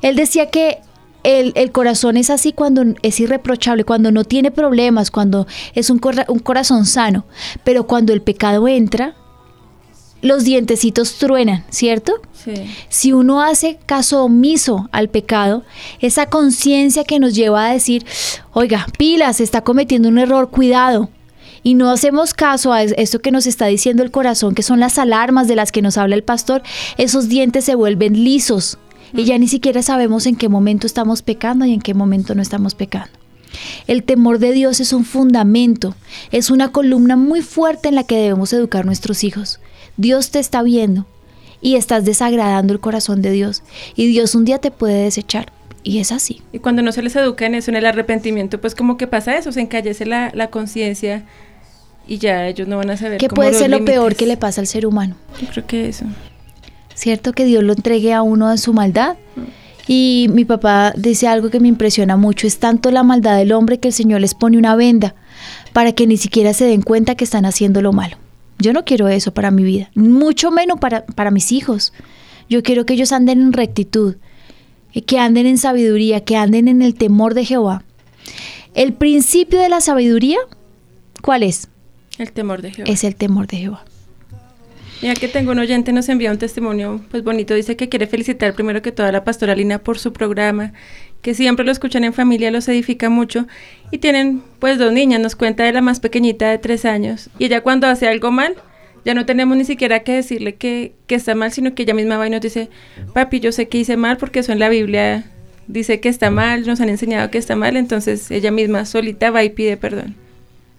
[0.02, 0.78] Él decía que
[1.24, 6.00] el, el corazón es así cuando es irreprochable, cuando no tiene problemas, cuando es un,
[6.28, 7.24] un corazón sano,
[7.64, 9.14] pero cuando el pecado entra,
[10.20, 12.14] los dientecitos truenan, ¿cierto?
[12.32, 12.54] Sí.
[12.88, 15.64] Si uno hace caso omiso al pecado,
[16.00, 18.06] esa conciencia que nos lleva a decir,
[18.52, 21.08] oiga, pilas, está cometiendo un error, cuidado.
[21.64, 24.78] Y no hacemos caso a es- esto que nos está diciendo el corazón, que son
[24.80, 26.62] las alarmas de las que nos habla el pastor,
[26.98, 28.78] esos dientes se vuelven lisos
[29.12, 32.42] y ya ni siquiera sabemos en qué momento estamos pecando y en qué momento no
[32.42, 33.10] estamos pecando.
[33.86, 35.94] El temor de Dios es un fundamento,
[36.30, 39.60] es una columna muy fuerte en la que debemos educar nuestros hijos.
[39.96, 41.06] Dios te está viendo
[41.60, 43.62] y estás desagradando el corazón de Dios
[43.94, 45.52] y Dios un día te puede desechar
[45.84, 46.40] Y es así.
[46.52, 49.36] Y cuando no se les educa en eso, en el arrepentimiento, pues como que pasa
[49.36, 51.24] eso, se encallece la, la conciencia
[52.06, 53.18] y ya ellos no van a saber.
[53.18, 55.16] ¿Qué como puede los ser lo peor que le pasa al ser humano?
[55.40, 56.04] Yo creo que eso.
[56.94, 57.32] ¿Cierto?
[57.32, 59.16] Que Dios lo entregue a uno de su maldad.
[59.86, 63.80] Y mi papá dice algo que me impresiona mucho, es tanto la maldad del hombre
[63.80, 65.14] que el Señor les pone una venda
[65.72, 68.16] para que ni siquiera se den cuenta que están haciendo lo malo.
[68.58, 71.92] Yo no quiero eso para mi vida, mucho menos para, para mis hijos.
[72.48, 74.16] Yo quiero que ellos anden en rectitud,
[75.06, 77.82] que anden en sabiduría, que anden en el temor de Jehová.
[78.74, 80.38] El principio de la sabiduría,
[81.22, 81.68] ¿cuál es?
[82.18, 82.92] El temor de Jehová.
[82.92, 83.84] Es el temor de Jehová.
[85.02, 88.54] Mira que tengo un oyente, nos envía un testimonio pues bonito, dice que quiere felicitar
[88.54, 90.72] primero que toda la pastora Lina por su programa,
[91.22, 93.48] que siempre lo escuchan en familia, los edifica mucho
[93.90, 97.46] y tienen pues dos niñas, nos cuenta de la más pequeñita de tres años y
[97.46, 98.54] ella cuando hace algo mal,
[99.04, 102.16] ya no tenemos ni siquiera que decirle que, que está mal, sino que ella misma
[102.16, 102.70] va y nos dice,
[103.12, 105.24] papi, yo sé que hice mal porque eso en la Biblia
[105.66, 109.42] dice que está mal, nos han enseñado que está mal, entonces ella misma solita va
[109.42, 110.14] y pide perdón.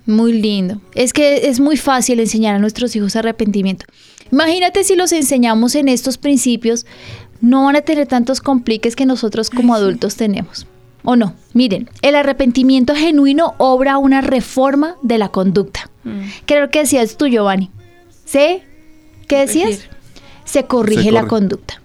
[0.05, 0.81] Muy lindo.
[0.95, 3.85] Es que es muy fácil enseñar a nuestros hijos arrepentimiento.
[4.33, 6.87] Imagínate si los enseñamos en estos principios,
[7.39, 10.65] no van a tener tantos compliques que nosotros como adultos tenemos.
[11.03, 11.35] ¿O no?
[11.53, 15.91] Miren, el arrepentimiento genuino obra una reforma de la conducta.
[16.47, 17.69] Creo que decías tú, Giovanni.
[18.25, 18.63] ¿Sí?
[19.27, 19.81] ¿Qué decías?
[20.45, 21.79] Se corrige Se la conducta.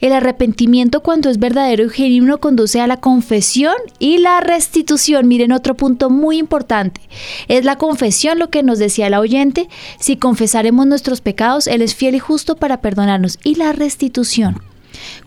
[0.00, 5.28] El arrepentimiento cuando es verdadero y genuino conduce a la confesión y la restitución.
[5.28, 7.00] Miren otro punto muy importante.
[7.48, 9.68] Es la confesión lo que nos decía el oyente.
[9.98, 13.38] Si confesaremos nuestros pecados, Él es fiel y justo para perdonarnos.
[13.44, 14.60] Y la restitución.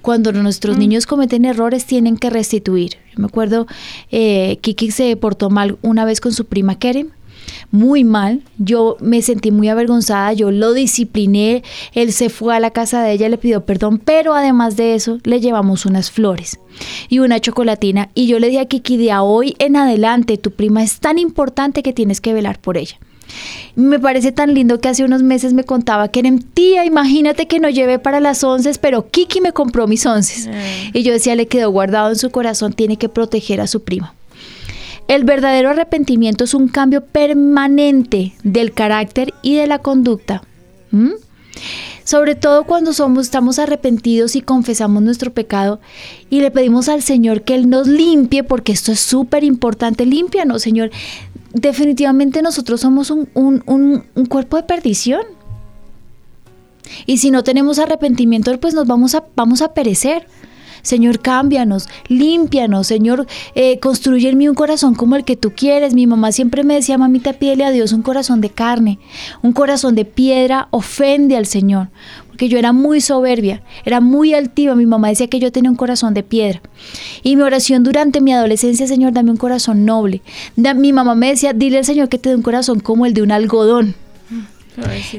[0.02, 2.92] Cuando nuestros niños cometen errores tienen que restituir.
[3.14, 3.68] Yo me acuerdo,
[4.12, 7.10] eh, Kiki se portó mal una vez con su prima Kerem
[7.72, 8.42] muy mal.
[8.58, 13.14] Yo me sentí muy avergonzada, yo lo discipliné, él se fue a la casa de
[13.14, 16.60] ella, le pidió perdón, pero además de eso le llevamos unas flores
[17.10, 20.84] y una chocolatina y yo le dije a Kiki de hoy en adelante tu prima
[20.84, 22.98] es tan importante que tienes que velar por ella.
[23.76, 27.60] Me parece tan lindo que hace unos meses me contaba que era tía, imagínate que
[27.60, 30.50] no llevé para las once, pero Kiki me compró mis once.
[30.94, 34.16] Y yo decía, le quedó guardado en su corazón, tiene que proteger a su prima.
[35.08, 40.43] El verdadero arrepentimiento es un cambio permanente del carácter y de la conducta.
[42.04, 45.80] Sobre todo cuando somos, estamos arrepentidos y confesamos nuestro pecado
[46.30, 50.06] y le pedimos al Señor que Él nos limpie, porque esto es súper importante.
[50.06, 50.91] Límpianos, Señor.
[51.54, 55.22] Definitivamente nosotros somos un, cuerpo de perdición.
[57.06, 60.28] Y si no tenemos arrepentimiento, pues nos vamos a perecer.
[60.82, 65.94] Señor, cámbianos, límpianos, Señor, eh, construye en mí un corazón como el que tú quieres.
[65.94, 69.00] Mi mamá siempre me decía, mamita, pídele a Dios un corazón de carne,
[69.42, 71.90] un corazón de piedra, ofende al Señor.
[72.28, 74.76] Porque yo era muy soberbia, era muy altiva.
[74.76, 76.62] Mi mamá decía que yo tenía un corazón de piedra.
[77.24, 80.22] Y mi oración durante mi adolescencia, Señor, dame un corazón noble.
[80.56, 83.16] Da- mi mamá me decía, dile al Señor que te dé un corazón como el
[83.16, 83.96] de un algodón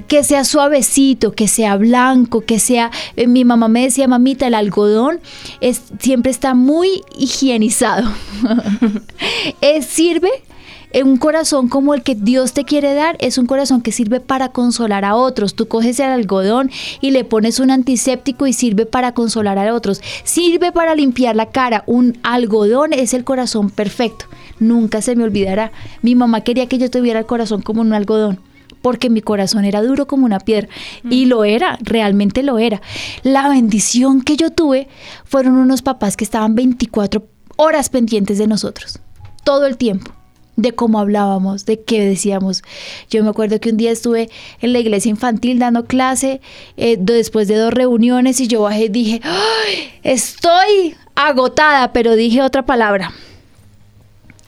[0.07, 4.55] Que sea suavecito, que sea blanco, que sea, eh, mi mamá me decía, mamita, el
[4.55, 5.21] algodón
[5.61, 8.09] es, siempre está muy higienizado.
[9.61, 10.31] Es- sirve
[11.05, 14.49] un corazón como el que Dios te quiere dar, es un corazón que sirve para
[14.51, 15.55] consolar a otros.
[15.55, 16.71] Tú coges el algodón
[17.03, 20.01] y le pones un antiséptico y sirve para consolar a otros.
[20.25, 21.85] Sirve para limpiar la cara.
[21.87, 24.25] Un algodón es el corazón perfecto.
[24.61, 25.73] Nunca se me olvidará.
[26.01, 28.41] Mi mamá quería que yo tuviera el corazón como un algodón
[28.83, 30.69] porque mi corazón era duro como una piedra.
[31.09, 32.81] Y lo era, realmente lo era.
[33.23, 34.89] La bendición que yo tuve
[35.25, 39.01] fueron unos papás que estaban 24 horas pendientes de nosotros,
[39.45, 40.13] todo el tiempo,
[40.57, 42.63] de cómo hablábamos, de qué decíamos.
[43.11, 46.41] Yo me acuerdo que un día estuve en la iglesia infantil dando clase,
[46.77, 52.43] eh, después de dos reuniones, y yo bajé y dije, "Ay, estoy agotada, pero dije
[52.43, 53.13] otra palabra.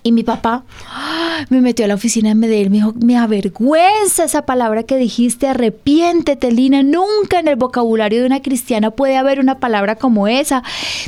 [0.02, 1.44] Y mi papá ¡ah!
[1.48, 5.46] me metió a la oficina de Medellín, me dijo, me avergüenza esa palabra que dijiste,
[5.46, 10.62] arrepiéntete, Lina, nunca en el vocabulario de una cristiana puede haber una palabra como esa.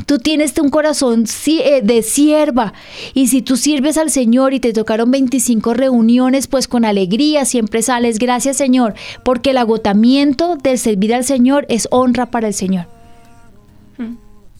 [0.05, 2.73] Tú tienes un corazón eh, de sierva
[3.13, 7.81] y si tú sirves al Señor y te tocaron 25 reuniones, pues con alegría siempre
[7.81, 12.87] sales, gracias Señor, porque el agotamiento del servir al Señor es honra para el Señor.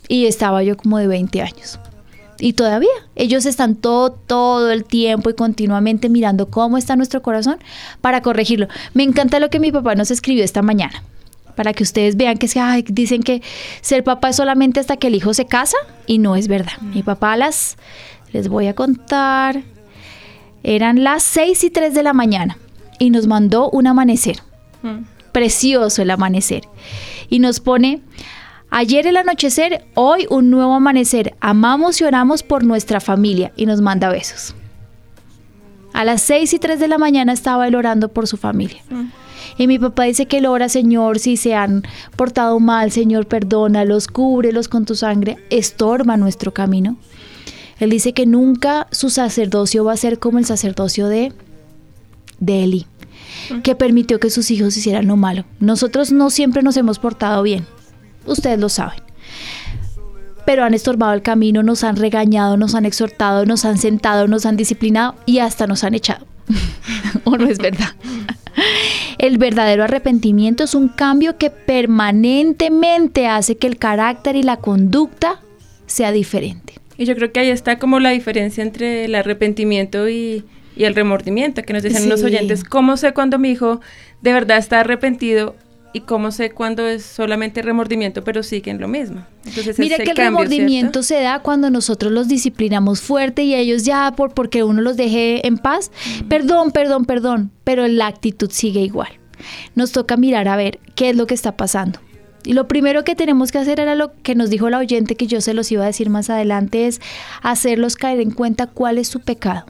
[0.09, 1.79] Y estaba yo como de 20 años.
[2.43, 7.58] Y todavía, ellos están todo, todo el tiempo y continuamente mirando cómo está nuestro corazón
[8.01, 8.67] para corregirlo.
[8.93, 11.03] Me encanta lo que mi papá nos escribió esta mañana.
[11.56, 13.41] Para que ustedes vean que se, ay, dicen que
[13.79, 16.73] ser papá es solamente hasta que el hijo se casa y no es verdad.
[16.82, 17.77] Mi papá a las,
[18.34, 19.63] les voy a contar,
[20.63, 22.58] eran las 6 y 3 de la mañana
[22.99, 24.41] y nos mandó un amanecer
[24.82, 25.06] Mm.
[25.32, 26.63] precioso el amanecer.
[27.29, 28.01] Y nos pone,
[28.75, 31.36] Ayer el anochecer, hoy un nuevo amanecer.
[31.41, 34.55] Amamos y oramos por nuestra familia y nos manda besos.
[35.93, 38.81] A las 6 y 3 de la mañana estaba él orando por su familia.
[39.59, 41.83] Y mi papá dice que él ora, Señor, si se han
[42.15, 46.97] portado mal, Señor, perdónalos, cúbrelos con tu sangre, estorba nuestro camino.
[47.79, 51.31] Él dice que nunca su sacerdocio va a ser como el sacerdocio de,
[52.39, 52.88] de Eli,
[53.62, 55.45] que permitió que sus hijos hicieran lo malo.
[55.59, 57.67] Nosotros no siempre nos hemos portado bien,
[58.25, 59.01] ustedes lo saben.
[60.45, 64.45] Pero han estorbado el camino, nos han regañado, nos han exhortado, nos han sentado, nos
[64.45, 66.25] han disciplinado y hasta nos han echado.
[67.23, 67.95] ¿O no es verdad?
[69.17, 75.41] El verdadero arrepentimiento es un cambio que permanentemente hace que el carácter y la conducta
[75.86, 76.73] sea diferente.
[76.97, 80.43] Y yo creo que ahí está como la diferencia entre el arrepentimiento y,
[80.75, 83.81] y el remordimiento, que nos dicen los oyentes, ¿cómo sé cuando mi hijo
[84.21, 85.55] de verdad está arrepentido
[85.93, 89.25] y cómo sé cuando es solamente remordimiento, pero sigue en lo mismo?
[89.45, 91.03] Entonces, Mira que el cambio, remordimiento ¿cierto?
[91.03, 95.45] se da cuando nosotros los disciplinamos fuerte y ellos ya por porque uno los deje
[95.47, 95.91] en paz,
[96.27, 99.10] perdón, perdón, perdón, pero la actitud sigue igual.
[99.75, 101.99] Nos toca mirar a ver qué es lo que está pasando.
[102.45, 105.27] Y lo primero que tenemos que hacer era lo que nos dijo la oyente que
[105.27, 106.99] yo se los iba a decir más adelante es
[107.41, 109.65] hacerlos caer en cuenta cuál es su pecado.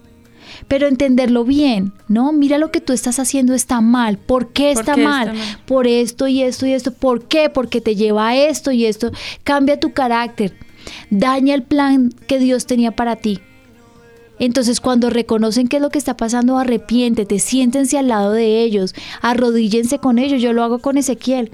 [0.67, 2.31] Pero entenderlo bien, ¿no?
[2.33, 4.17] Mira lo que tú estás haciendo está mal.
[4.17, 5.27] ¿Por qué ¿Por está qué mal?
[5.29, 5.57] está mal?
[5.65, 6.93] por esto y esto y esto.
[6.93, 7.49] ¿Por qué?
[7.49, 9.11] Porque te lleva a esto y esto.
[9.43, 10.53] Cambia tu carácter.
[11.09, 13.39] Daña el plan que Dios tenía para ti.
[14.39, 18.95] Entonces cuando reconocen qué es lo que está pasando, arrepiéntete, siéntense al lado de ellos,
[19.21, 20.41] arrodíllense con ellos.
[20.41, 21.51] Yo lo hago con Ezequiel.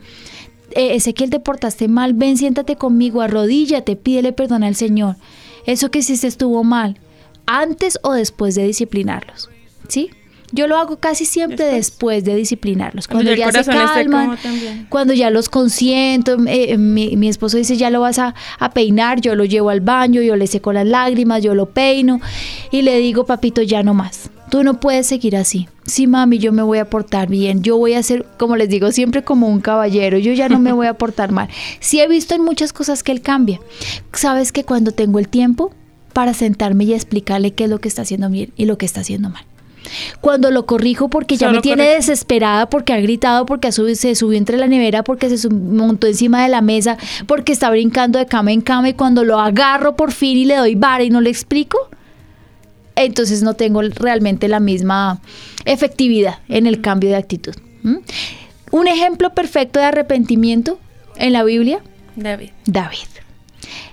[0.72, 5.18] Eh, Ezequiel, te portaste mal, ven, siéntate conmigo, arrodíllate, pídele perdón al Señor.
[5.66, 6.98] Eso que hiciste estuvo mal,
[7.50, 9.50] antes o después de disciplinarlos.
[9.88, 10.12] ¿Sí?
[10.52, 11.76] Yo lo hago casi siempre Después.
[11.76, 13.08] después, de disciplinarlos.
[13.08, 14.38] Cuando Cuando, ya se calman,
[14.90, 19.22] cuando ya los consiento, eh, mi, mi esposo dice, ya lo vas a, a peinar,
[19.22, 22.20] yo lo llevo al baño, yo le seco las lágrimas, yo lo peino
[22.72, 24.32] y le digo, papito, ya no más.
[24.50, 25.68] Tú no puedes seguir así.
[25.86, 27.62] Sí, mami, yo me voy a portar bien.
[27.62, 30.18] Yo voy a ser, como les digo, siempre como un caballero.
[30.18, 31.50] Yo ya no me voy a portar mal.
[31.80, 33.60] Sí he visto en muchas cosas que él cambia.
[34.14, 35.72] Sabes que cuando tengo el tiempo
[36.14, 39.02] para sentarme y explicarle qué es lo que está haciendo bien y lo que está
[39.02, 39.44] haciendo mal.
[40.22, 44.38] Cuando lo corrijo porque ya Solo me tiene desesperada, porque ha gritado, porque se subió
[44.38, 48.52] entre la nevera, porque se montó encima de la mesa, porque está brincando de cama
[48.52, 51.30] en cama y cuando lo agarro por fin y le doy vara y no le
[51.30, 51.90] explico,
[52.96, 55.22] entonces no tengo realmente la misma
[55.66, 57.54] efectividad en el cambio de actitud.
[58.72, 60.80] Un ejemplo perfecto de arrepentimiento
[61.16, 61.82] en la Biblia,
[62.16, 62.50] David.
[62.66, 63.08] David.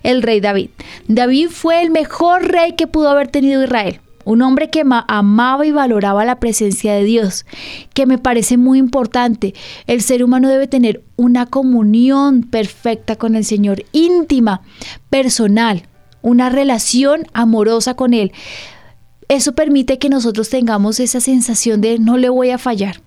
[0.06, 0.70] El rey David.
[1.08, 4.00] David fue el mejor rey que pudo haber tenido Israel.
[4.24, 7.44] Un hombre que ma- amaba y valoraba la presencia de Dios,
[7.92, 9.54] que me parece muy importante.
[9.88, 14.62] El ser humano debe tener una comunión perfecta con el Señor, íntima,
[15.10, 15.82] personal,
[16.22, 18.32] una relación amorosa con Él.
[19.28, 23.00] Eso permite que nosotros tengamos esa sensación de no le voy a fallar.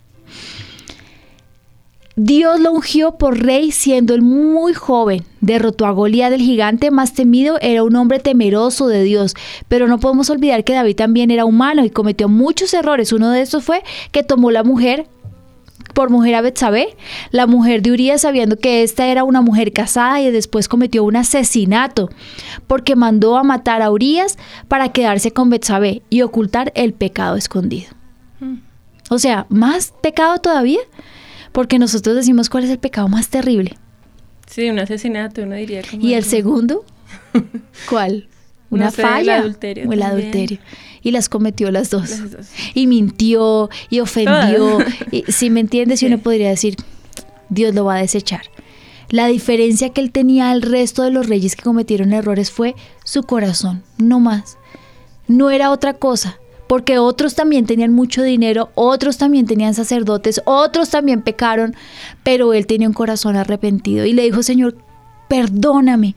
[2.21, 5.23] Dios lo ungió por rey siendo él muy joven.
[5.39, 9.35] Derrotó a Goliat el gigante más temido, era un hombre temeroso de Dios.
[9.69, 13.13] Pero no podemos olvidar que David también era humano y cometió muchos errores.
[13.13, 15.07] Uno de estos fue que tomó la mujer
[15.93, 16.97] por mujer a Betsabé,
[17.31, 21.15] la mujer de Urías, sabiendo que esta era una mujer casada y después cometió un
[21.15, 22.09] asesinato
[22.67, 27.91] porque mandó a matar a Urías para quedarse con Betsabé y ocultar el pecado escondido.
[29.09, 30.81] O sea, más pecado todavía,
[31.51, 33.77] porque nosotros decimos cuál es el pecado más terrible.
[34.47, 35.81] Sí, un asesinato, uno diría.
[35.89, 36.83] Como ¿Y el segundo?
[37.89, 38.27] ¿Cuál?
[38.71, 39.37] Una No sé, el falla.
[39.39, 40.19] adulterio O el también.
[40.21, 40.59] adulterio.
[41.01, 42.09] Y las cometió las dos.
[42.09, 42.47] Las dos.
[42.73, 44.79] Y mintió, y ofendió.
[45.11, 46.05] Y, si me entiendes, Sí.
[46.07, 46.75] uno podría decir,
[47.49, 48.41] Dios lo va a desechar.
[49.09, 53.23] La diferencia que él tenía al resto de los reyes que cometieron errores fue su
[53.23, 54.57] corazón, no más.
[55.27, 56.37] No era otra cosa,
[56.69, 61.75] porque otros también tenían mucho dinero, otros también tenían sacerdotes, otros también pecaron,
[62.21, 64.77] pero él tenía un corazón arrepentido y le dijo, Señor,
[65.27, 66.13] perdóname,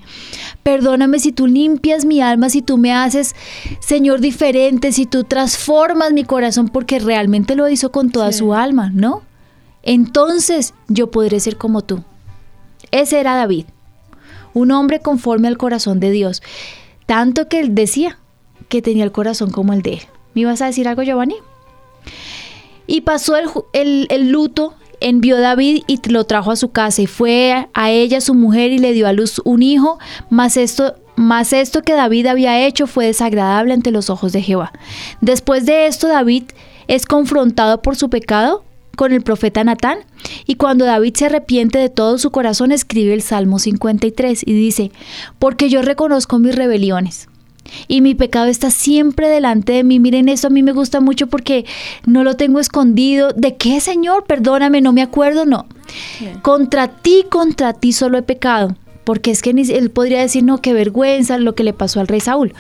[0.63, 3.35] perdóname si tú limpias mi alma, si tú me haces,
[3.81, 8.41] Señor, diferente, si tú transformas mi corazón, porque realmente lo hizo con toda Sí.
[8.41, 9.23] su alma, ¿no?
[9.83, 12.05] Entonces yo podré ser como tú.
[12.91, 13.65] Ese era David,
[14.53, 16.43] un hombre conforme al corazón de Dios,
[17.07, 18.19] tanto que él decía
[18.69, 20.03] que tenía el corazón como el de él.
[20.35, 21.37] ¿Me ibas a decir algo, Giovanni?
[22.87, 27.07] Y pasó el, el- el luto, envió David y lo trajo a su casa y
[27.07, 29.99] fue a ella su mujer y le dio a luz un hijo,
[30.31, 34.73] mas esto, mas esto que David había hecho fue desagradable ante los ojos de Jehová.
[35.21, 36.45] Después de esto David
[36.89, 38.65] es confrontado por su pecado
[38.97, 39.99] con el profeta Natán
[40.47, 44.93] y cuando David se arrepiente de todo su corazón escribe el Salmo 53 y dice,
[45.39, 47.29] porque yo reconozco mis rebeliones
[47.89, 50.01] y mi pecado está siempre delante de mí.
[50.01, 51.65] Miren, esto a mí me gusta mucho porque
[52.07, 53.33] no lo tengo escondido.
[53.33, 54.25] ¿De qué, Señor?
[54.25, 55.67] Perdóname, no me acuerdo, no.
[56.43, 58.77] Contra ti, contra ti solo he pecado.
[59.05, 62.21] Porque es que él podría decir, no, qué vergüenza lo que le pasó al rey
[62.21, 62.55] Saúl.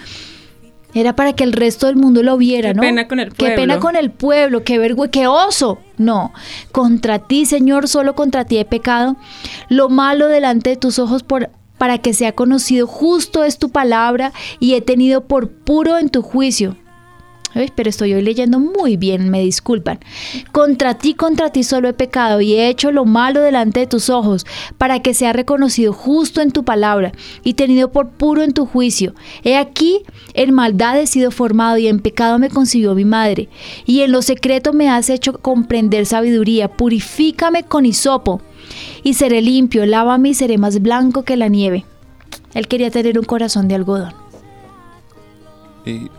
[0.94, 2.82] Era para que el resto del mundo lo viera, ¿no?
[2.82, 3.54] Qué pena con el pueblo.
[3.54, 5.78] Qué pena con el pueblo, qué vergüenza, qué oso.
[5.96, 6.32] No,
[6.70, 9.16] contra ti, Señor, solo contra ti he pecado.
[9.70, 11.48] Lo malo delante de tus ojos por
[11.82, 16.22] para que sea conocido justo es tu palabra y he tenido por puro en tu
[16.22, 16.76] juicio.
[17.74, 19.98] Pero estoy hoy leyendo muy bien, me disculpan.
[20.52, 24.10] Contra ti, contra ti solo he pecado y he hecho lo malo delante de tus
[24.10, 24.46] ojos,
[24.78, 27.12] para que sea reconocido justo en tu palabra
[27.44, 29.14] y tenido por puro en tu juicio.
[29.44, 30.02] He aquí,
[30.34, 33.48] en maldad he sido formado y en pecado me concibió mi madre.
[33.86, 36.68] Y en lo secreto me has hecho comprender sabiduría.
[36.68, 38.40] Purifícame con hisopo
[39.02, 41.84] y seré limpio, lávame y seré más blanco que la nieve.
[42.54, 44.21] Él quería tener un corazón de algodón.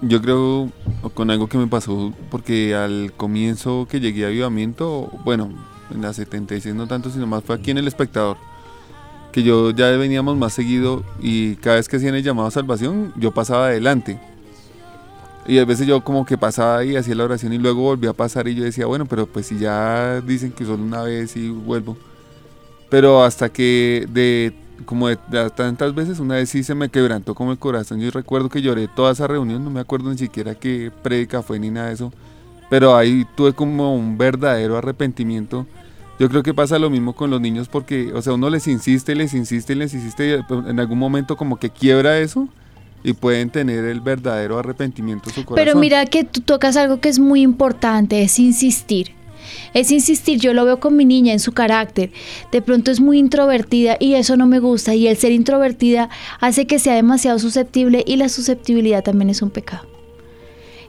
[0.01, 0.71] Yo creo
[1.13, 5.49] con algo que me pasó, porque al comienzo que llegué a avivamiento, bueno,
[5.93, 8.37] en la 76 no tanto, sino más fue aquí en el espectador,
[9.31, 13.13] que yo ya veníamos más seguido y cada vez que hacían el llamado a salvación,
[13.15, 14.19] yo pasaba adelante.
[15.45, 18.13] Y a veces yo como que pasaba y hacía la oración y luego volvía a
[18.13, 21.49] pasar y yo decía, bueno, pero pues si ya dicen que solo una vez y
[21.49, 21.97] vuelvo.
[22.89, 24.53] Pero hasta que de
[24.85, 25.17] como de,
[25.55, 27.99] tantas veces, una vez sí se me quebrantó como el corazón.
[27.99, 31.59] Yo recuerdo que lloré toda esa reunión, no me acuerdo ni siquiera qué prédica fue
[31.59, 32.13] ni nada de eso.
[32.69, 35.67] Pero ahí tuve como un verdadero arrepentimiento.
[36.19, 39.15] Yo creo que pasa lo mismo con los niños porque, o sea, uno les insiste,
[39.15, 42.47] les insiste, les insiste y en algún momento como que quiebra eso
[43.03, 45.65] y pueden tener el verdadero arrepentimiento en su corazón.
[45.65, 49.11] Pero mira que tú tocas algo que es muy importante, es insistir
[49.73, 52.11] es insistir, yo lo veo con mi niña en su carácter,
[52.51, 56.67] de pronto es muy introvertida y eso no me gusta y el ser introvertida hace
[56.67, 59.87] que sea demasiado susceptible y la susceptibilidad también es un pecado.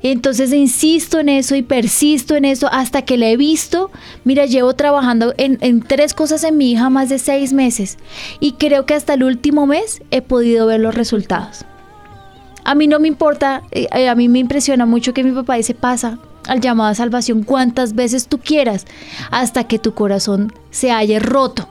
[0.03, 3.91] Entonces insisto en eso y persisto en eso hasta que la he visto.
[4.23, 7.97] Mira, llevo trabajando en, en, tres cosas en mi hija más de seis meses
[8.39, 11.65] y creo que hasta el último mes he podido ver los resultados.
[12.65, 15.55] A mí no me importa, eh, eh, a mí me impresiona mucho que mi papá
[15.55, 18.87] dice, pasa, al llamado a salvación cuantas veces tú quieras,
[19.31, 21.69] hasta que tu corazón se haya roto,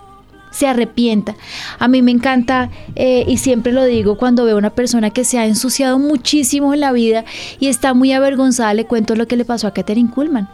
[0.52, 1.36] se arrepienta.
[1.80, 5.24] A mí me encanta, eh, y siempre lo digo, cuando veo a una persona que
[5.24, 7.26] se ha ensuciado muchísimo en la vida
[7.60, 10.50] y está muy avergonzada, le cuento lo que le pasó a Katherine Kuhlman.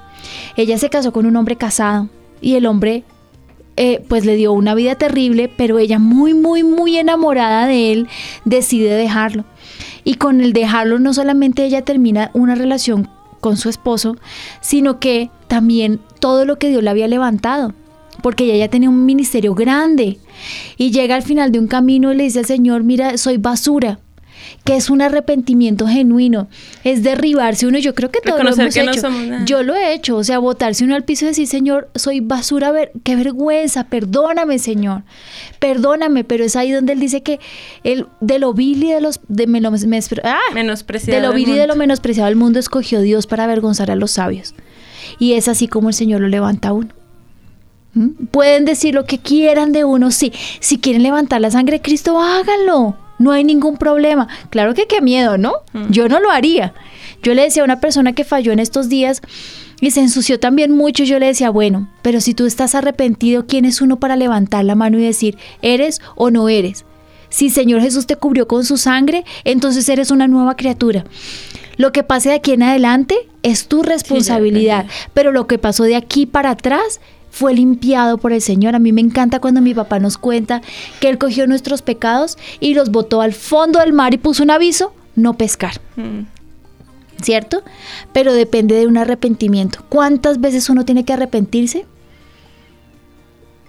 [0.56, 2.10] Ella se casó con un hombre casado
[2.42, 3.04] y el hombre
[3.82, 8.08] eh, pues le dio una vida terrible, pero ella muy, muy, muy enamorada de él
[8.44, 9.46] decide dejarlo.
[10.04, 13.10] Y con el dejarlo no solamente ella termina una relación
[13.40, 14.18] con su esposo,
[14.62, 17.74] sino que también todo lo que Dios le había levantado,
[18.22, 20.18] porque ella ya tenía un ministerio grande.
[20.78, 24.00] Y llega al final de un camino y le dice al Señor, mira, soy basura,
[24.64, 26.48] que es un arrepentimiento genuino,
[26.84, 29.10] es derribarse uno, yo creo que todos lo hemos hecho.
[29.46, 32.72] yo lo he hecho, o sea, botarse uno al piso y decir, Señor, soy basura,
[32.72, 35.04] ver, qué vergüenza, perdóname, Señor,
[35.60, 37.40] perdóname, pero es ahí donde él dice que
[37.84, 39.44] el de lo vil y de los de
[40.24, 43.92] ah, menospreciado de lo vil y de lo menospreciado del mundo escogió Dios para avergonzar
[43.92, 44.54] a los sabios.
[45.18, 46.90] Y es así como el Señor lo levanta a uno.
[47.94, 48.26] ¿Mm?
[48.32, 50.32] Pueden decir lo que quieran de uno, sí.
[50.60, 54.28] Si quieren levantar la sangre de Cristo, háganlo no hay ningún problema.
[54.50, 55.54] Claro que qué miedo, ¿no?
[55.74, 55.92] Mm.
[55.92, 56.74] Yo no lo haría.
[57.22, 59.22] Yo le decía a una persona que falló en estos días
[59.82, 63.66] y se ensució también mucho, yo le decía, bueno, pero si tú estás arrepentido, ¿quién
[63.66, 66.86] es uno para levantar la mano y decir, eres o no eres?
[67.30, 71.06] Si Señor Jesús te cubrió con su sangre, entonces eres una nueva criatura.
[71.78, 75.96] Lo que pase de aquí en adelante es tu responsabilidad, pero lo que pasó de
[75.96, 77.00] aquí para atrás
[77.32, 78.76] fue limpiado por el Señor.
[78.76, 80.62] A mí me encanta cuando mi papá nos cuenta
[81.00, 84.52] que Él cogió nuestros pecados y los botó al fondo del mar y puso un
[84.52, 85.80] aviso, no pescar.
[85.96, 86.22] Mm.
[87.22, 87.64] ¿Cierto?
[88.14, 89.84] Pero depende de un arrepentimiento.
[89.90, 91.86] ¿Cuántas veces uno tiene que arrepentirse?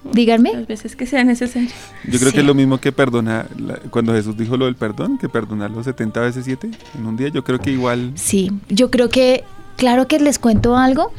[0.04, 0.52] Díganme.
[0.54, 1.68] Las veces que sea necesario.
[2.08, 3.48] Yo creo que es lo mismo que perdonar,
[3.90, 7.28] cuando Jesús dijo lo del perdón, que perdonar los 70 veces 7 en un día,
[7.28, 8.12] yo creo que igual...
[8.14, 9.44] Sí, yo creo que,
[9.76, 11.12] claro que les cuento algo,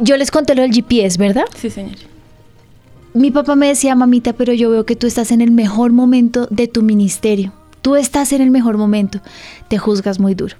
[0.00, 1.44] yo les conté lo del GPS, ¿verdad?
[1.56, 1.96] Sí, señor.
[3.14, 6.46] Mi papá me decía, mamita, pero yo veo que tú estás en el mejor momento
[6.50, 7.52] de tu ministerio.
[7.82, 9.20] Tú estás en el mejor momento.
[9.68, 10.56] Te juzgas muy duro.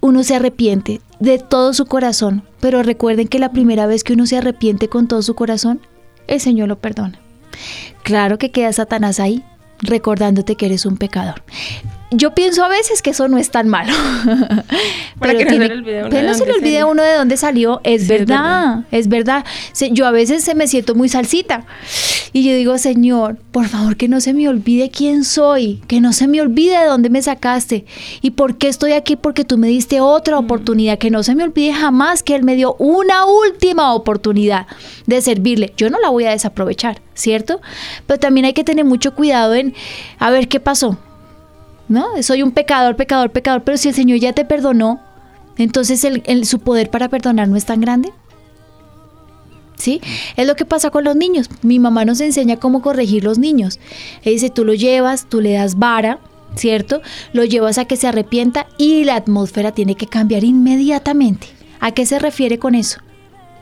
[0.00, 4.26] Uno se arrepiente de todo su corazón, pero recuerden que la primera vez que uno
[4.26, 5.80] se arrepiente con todo su corazón,
[6.28, 7.18] el Señor lo perdona.
[8.04, 9.42] Claro que queda Satanás ahí,
[9.80, 11.42] recordándote que eres un pecador.
[12.10, 13.92] Yo pienso a veces que eso no es tan malo.
[15.18, 16.78] Para que no se le olvide a uno pero de no se dónde le olvide
[16.78, 16.92] a salió.
[16.92, 17.80] uno de dónde salió.
[17.84, 19.44] Es Sí, es verdad, es verdad.
[19.92, 21.66] Yo a veces se me siento muy salsita.
[22.32, 26.12] Y yo digo, Señor, por favor que no se me olvide quién soy, que no
[26.12, 27.86] se me olvide de dónde me sacaste
[28.20, 31.44] y por qué estoy aquí, porque tú me diste otra oportunidad, que no se me
[31.44, 34.66] olvide jamás que Él me dio una última oportunidad
[35.06, 35.72] de servirle.
[35.76, 37.60] Yo no la voy a desaprovechar, ¿cierto?
[38.06, 39.74] Pero también hay que tener mucho cuidado en,
[40.18, 40.98] a ver qué pasó.
[41.88, 42.22] ¿No?
[42.22, 45.00] Soy un pecador, pecador, pecador, pero si el Señor ya te perdonó,
[45.56, 48.12] entonces el- su poder para perdonar no es tan grande.
[49.76, 50.00] ¿Sí?
[50.36, 51.48] Es lo que pasa con los niños.
[51.62, 53.78] Mi mamá nos enseña cómo corregir los niños.
[54.22, 56.18] Ella dice, tú lo llevas, tú le das vara,
[56.56, 57.00] ¿cierto?
[57.32, 61.46] Lo llevas a que se arrepienta y la atmósfera tiene que cambiar inmediatamente.
[61.80, 62.98] ¿A qué se refiere con eso?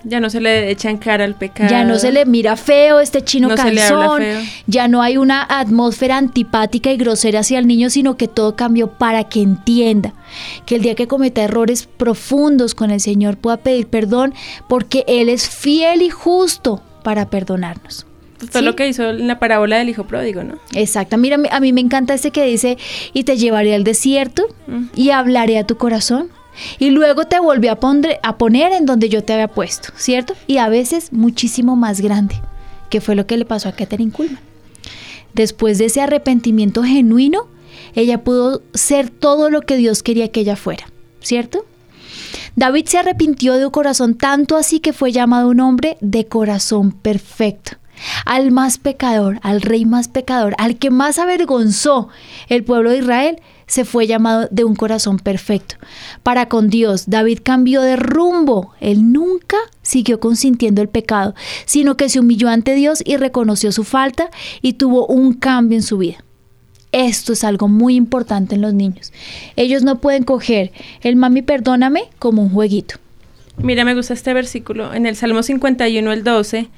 [0.08, 1.68] Ya no se le echan cara al pecado.
[1.68, 4.40] Ya no se le mira feo este chino No se le habla calzón, feo.
[4.68, 8.86] ya no hay una atmósfera antipática y grosera hacia el niño, sino que todo cambió
[8.88, 10.14] para que entienda
[10.64, 14.32] que el día que cometa errores profundos con el Señor pueda pedir perdón
[14.68, 18.06] porque Él es fiel y justo para perdonarnos.
[18.38, 18.66] Pues fue ¿Sí?
[18.66, 20.56] lo que hizo en la parábola del hijo pródigo, ¿no?
[20.74, 22.76] Exacto, mira, a mí me encanta este que dice,
[23.12, 24.46] y te llevaré al desierto
[24.94, 26.28] y hablaré a tu corazón.
[26.78, 27.78] Y luego te volví a,
[28.22, 30.34] a poner en donde yo te había puesto, ¿cierto?
[30.46, 32.40] Y a veces muchísimo más grande,
[32.90, 34.40] que fue lo que le pasó a Catherine Kuhlman.
[35.34, 37.48] Después de ese arrepentimiento genuino,
[37.94, 40.86] ella pudo ser todo lo que Dios quería que ella fuera,
[41.20, 41.66] ¿cierto?
[42.54, 46.92] David se arrepintió de un corazón tanto así que fue llamado un hombre de corazón
[46.92, 47.72] perfecto.
[48.24, 52.08] Al más pecador, al rey más pecador, al que más avergonzó
[52.48, 55.76] el pueblo de Israel, se fue llamado de un corazón perfecto.
[56.22, 58.72] Para con Dios, David cambió de rumbo.
[58.80, 63.84] Él nunca siguió consintiendo el pecado, sino que se humilló ante Dios y reconoció su
[63.84, 64.30] falta
[64.62, 66.18] y tuvo un cambio en su vida.
[66.92, 69.12] Esto es algo muy importante en los niños.
[69.56, 72.96] Ellos no pueden coger el mami perdóname como un jueguito.
[73.58, 74.94] Mira, me gusta este versículo.
[74.94, 76.68] En el Salmo 51, el 12,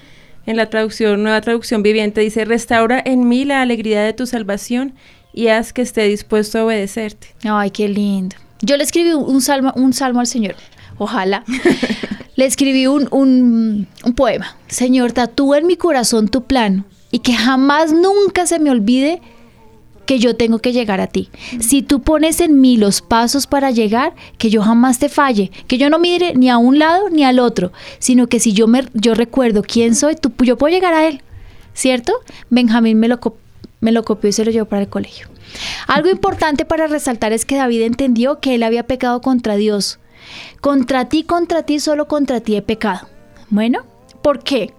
[0.47, 4.95] en la traducción, nueva traducción viviente, dice, restaura en mí la alegría de tu salvación
[5.33, 7.35] y haz que esté dispuesto a obedecerte.
[7.45, 8.37] Ay, qué lindo.
[8.61, 10.57] Yo le escribí un, salmo, un salmo al Señor.
[10.99, 11.45] Ojalá.
[12.37, 14.57] le escribí un, un, un poema.
[14.69, 19.21] Señor, tatúa en mi corazón tu plan y que jamás, nunca se me olvide
[20.09, 21.29] que yo tengo que llegar a ti.
[21.61, 25.77] Si tú pones en mí los pasos para llegar, que yo jamás te falle, que
[25.77, 28.87] yo no mire ni a un lado ni al otro, sino que si yo me
[28.95, 31.21] yo recuerdo quién soy, tú, yo puedo llegar a él.
[31.75, 32.15] ¿Cierto?
[32.49, 33.21] Benjamín me lo,
[33.81, 35.29] me lo copió y se lo llevó para el colegio.
[35.87, 39.99] Algo importante para resaltar es que David entendió que él había pecado contra Dios.
[40.61, 43.09] Contra ti, contra ti, solo contra ti he pecado.
[43.51, 43.85] Bueno,
[44.23, 44.75] ¿por qué?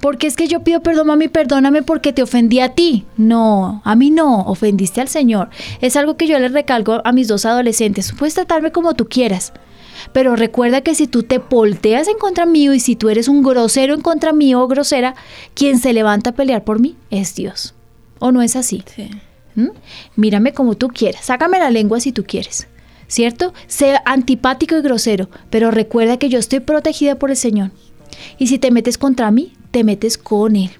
[0.00, 3.04] Porque es que yo pido perdón, mami, perdóname porque te ofendí a ti.
[3.16, 5.50] No, a mí no, ofendiste al Señor.
[5.80, 8.12] Es algo que yo le recalco a mis dos adolescentes.
[8.18, 9.52] Puedes tratarme como tú quieras.
[10.12, 13.42] Pero recuerda que si tú te volteas en contra mío y si tú eres un
[13.42, 15.14] grosero en contra mío o grosera,
[15.54, 17.74] quien se levanta a pelear por mí es Dios.
[18.18, 18.82] ¿O no es así?
[18.94, 19.10] Sí.
[19.54, 19.70] ¿Mm?
[20.16, 22.68] Mírame como tú quieras, sácame la lengua si tú quieres,
[23.08, 23.52] ¿cierto?
[23.66, 27.70] Sé antipático y grosero, pero recuerda que yo estoy protegida por el Señor.
[28.38, 30.70] Y si te metes contra mí, te metes con Él,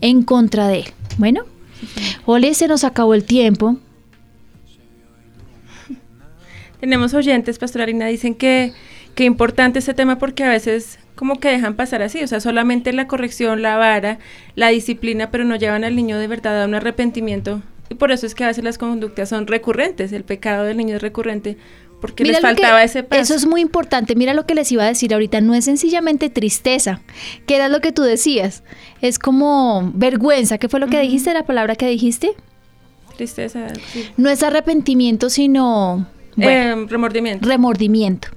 [0.00, 0.86] en contra de Él.
[1.18, 1.44] Bueno,
[2.24, 3.76] ole, se nos acabó el tiempo.
[6.80, 8.72] Tenemos oyentes, Pastoralina, dicen que,
[9.16, 12.92] que importante este tema porque a veces como que dejan pasar así, o sea, solamente
[12.92, 14.18] la corrección, la vara,
[14.54, 17.62] la disciplina, pero no llevan al niño de verdad a un arrepentimiento.
[17.88, 20.96] Y por eso es que a veces las conductas son recurrentes, el pecado del niño
[20.96, 21.56] es recurrente,
[22.02, 23.22] porque les Mira faltaba ese paso.
[23.22, 24.14] Eso es muy importante.
[24.14, 25.40] Mira lo que les iba a decir ahorita.
[25.40, 27.00] No es sencillamente tristeza,
[27.46, 28.62] que era lo que tú decías.
[29.00, 30.58] Es como vergüenza.
[30.58, 31.32] ¿Qué fue lo que dijiste?
[31.32, 32.32] La palabra que dijiste.
[33.16, 34.06] Tristeza, sí.
[34.18, 36.06] No es arrepentimiento, sino
[36.36, 37.48] bueno, Eh, remordimiento.
[37.48, 38.28] remordimiento.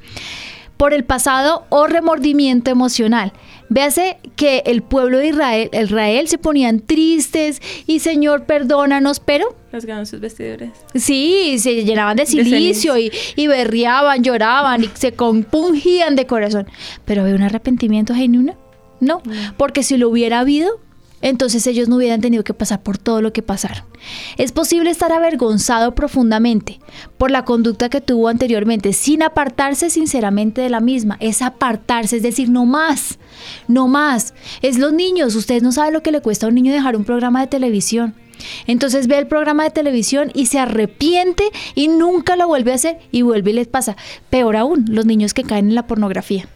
[0.79, 3.33] Por el pasado o remordimiento emocional.
[3.67, 10.05] Véase que el pueblo de Israel, Israel se ponían tristes y Señor, perdónanos, pero Rasgaban
[10.05, 10.69] sus vestiduras.
[10.95, 16.65] Sí, se llenaban de silicio y, y berreaban, lloraban y se compungían de corazón.
[17.03, 18.55] Pero ¿había un arrepentimiento genuino?
[19.01, 19.21] No,
[19.57, 20.79] porque si lo hubiera habido,
[21.21, 23.83] entonces ellos no hubieran tenido que pasar por todo lo que pasaron.
[24.37, 26.79] Es posible estar avergonzado profundamente
[27.17, 31.17] por la conducta que tuvo anteriormente, sin apartarse sinceramente de la misma.
[31.19, 33.19] Es apartarse, es decir, no más,
[33.67, 34.33] no más.
[34.61, 37.05] Es los niños, ustedes no saben lo que le cuesta a un niño dejar un
[37.05, 38.15] programa de televisión.
[38.67, 41.43] Entonces ve el programa de televisión y se arrepiente
[41.75, 43.97] y nunca lo vuelve a hacer y vuelve y les pasa.
[44.29, 46.47] Peor aún, los niños que caen en la pornografía.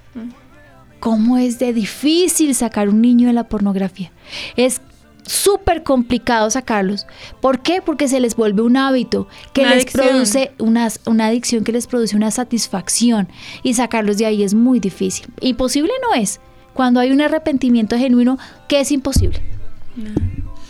[1.03, 4.09] ¿Cómo es de difícil sacar un niño de la pornografía?
[4.55, 4.79] Es
[5.25, 7.07] súper complicado sacarlos.
[7.41, 7.81] ¿Por qué?
[7.81, 10.07] Porque se les vuelve un hábito que Una les adicción.
[10.07, 13.27] produce una, una adicción que les produce una satisfacción
[13.63, 15.27] y sacarlos de ahí es muy difícil.
[15.41, 16.39] Imposible no es.
[16.73, 18.39] Cuando hay un arrepentimiento genuino,
[18.69, 19.41] que es imposible.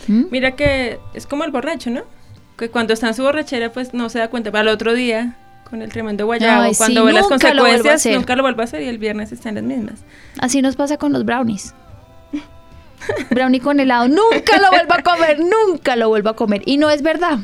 [0.08, 0.24] ¿Mm?
[0.32, 2.02] Mira que es como el borracho, ¿no?
[2.58, 4.50] Que cuando está en su borrachera, pues no se da cuenta.
[4.50, 5.36] Para el otro día,
[5.74, 8.62] con el tremendo guayabo, Ay, sí, cuando ve las lo vuelvo consecuencias, nunca lo vuelve
[8.62, 10.04] a hacer y el viernes están las mismas.
[10.38, 11.74] Así nos pasa con los brownies.
[13.30, 16.62] Brownie con helado, nunca lo vuelvo a comer, nunca lo vuelvo a comer.
[16.64, 17.40] Y no es verdad.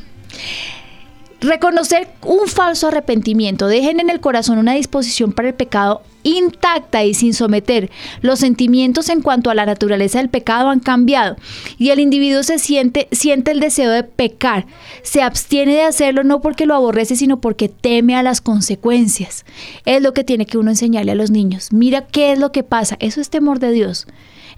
[1.40, 7.14] Reconocer un falso arrepentimiento, dejen en el corazón una disposición para el pecado intacta y
[7.14, 7.90] sin someter.
[8.20, 11.36] Los sentimientos en cuanto a la naturaleza del pecado han cambiado
[11.78, 14.66] y el individuo se siente, siente el deseo de pecar.
[15.02, 19.44] Se abstiene de hacerlo no porque lo aborrece, sino porque teme a las consecuencias.
[19.84, 21.72] Es lo que tiene que uno enseñarle a los niños.
[21.72, 22.96] Mira qué es lo que pasa.
[23.00, 24.06] Eso es temor de Dios.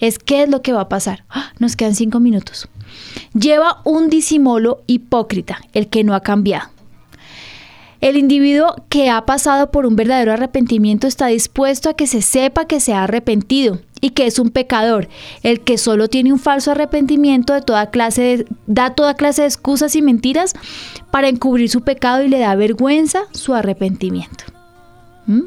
[0.00, 1.24] Es qué es lo que va a pasar.
[1.28, 1.52] ¡Ah!
[1.60, 2.68] Nos quedan cinco minutos.
[3.34, 6.68] Lleva un disimulo hipócrita, el que no ha cambiado.
[8.00, 12.64] El individuo que ha pasado por un verdadero arrepentimiento está dispuesto a que se sepa
[12.66, 15.08] que se ha arrepentido y que es un pecador.
[15.44, 19.48] El que solo tiene un falso arrepentimiento de toda clase de- da toda clase de
[19.48, 20.54] excusas y mentiras
[21.12, 24.44] para encubrir su pecado y le da vergüenza su arrepentimiento.
[25.28, 25.42] ¿Mm?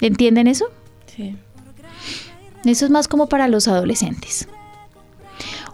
[0.00, 0.66] ¿Entienden eso?
[1.14, 1.36] Sí.
[2.64, 4.48] Eso es más como para los adolescentes.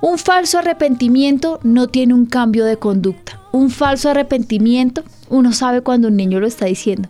[0.03, 3.40] Un falso arrepentimiento no tiene un cambio de conducta.
[3.53, 7.09] Un falso arrepentimiento, uno sabe cuando un niño lo está diciendo.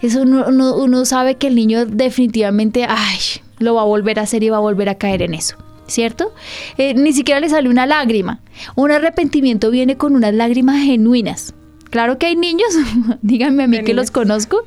[0.00, 3.18] Eso uno, uno- uno sabe que el niño definitivamente, ay,
[3.58, 5.56] lo va a volver a hacer y va a volver a caer en eso.
[5.86, 6.32] ¿Cierto?
[6.78, 8.40] Eh, ni siquiera le sale una lágrima.
[8.76, 11.52] Un arrepentimiento viene con unas lágrimas genuinas.
[11.90, 12.68] Claro que hay niños,
[13.22, 14.62] díganme a mí que los conozco,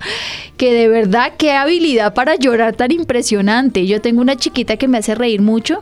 [0.57, 3.87] que de verdad qué habilidad para llorar tan impresionante.
[3.87, 5.81] Yo tengo una chiquita que me hace reír mucho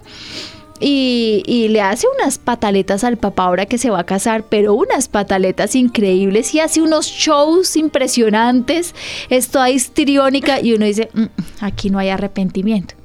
[0.81, 4.73] y, y le hace unas pataletas al papá ahora que se va a casar, pero
[4.73, 8.95] unas pataletas increíbles y hace unos shows impresionantes,
[9.29, 11.25] es toda histriónica y uno dice, "Mm,
[11.61, 12.95] aquí no hay arrepentimiento.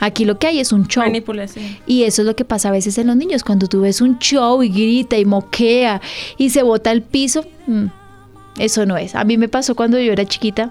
[0.00, 1.02] Aquí lo que hay es un show.
[1.02, 1.64] Manipulación.
[1.86, 4.18] Y eso es lo que pasa a veces en los niños, cuando tú ves un
[4.18, 6.00] show y grita y moquea
[6.36, 7.86] y se bota al piso, mm,
[8.58, 9.14] eso no es.
[9.14, 10.70] A mí me pasó cuando yo era chiquita,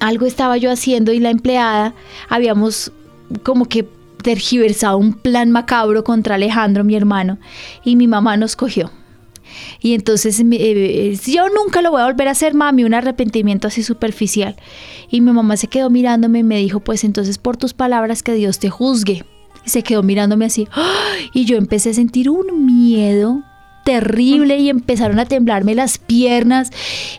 [0.00, 1.94] algo estaba yo haciendo y la empleada,
[2.28, 2.92] habíamos
[3.42, 3.86] como que
[4.24, 7.38] tergiversado un plan macabro contra Alejandro, mi hermano,
[7.84, 8.90] y mi mamá nos cogió.
[9.80, 13.82] Y entonces eh, yo nunca lo voy a volver a hacer, mami, un arrepentimiento así
[13.82, 14.56] superficial.
[15.10, 18.32] Y mi mamá se quedó mirándome y me dijo, pues entonces por tus palabras que
[18.32, 19.24] Dios te juzgue.
[19.64, 20.66] Y se quedó mirándome así.
[21.34, 23.42] Y yo empecé a sentir un miedo
[23.84, 26.70] terrible y empezaron a temblarme las piernas.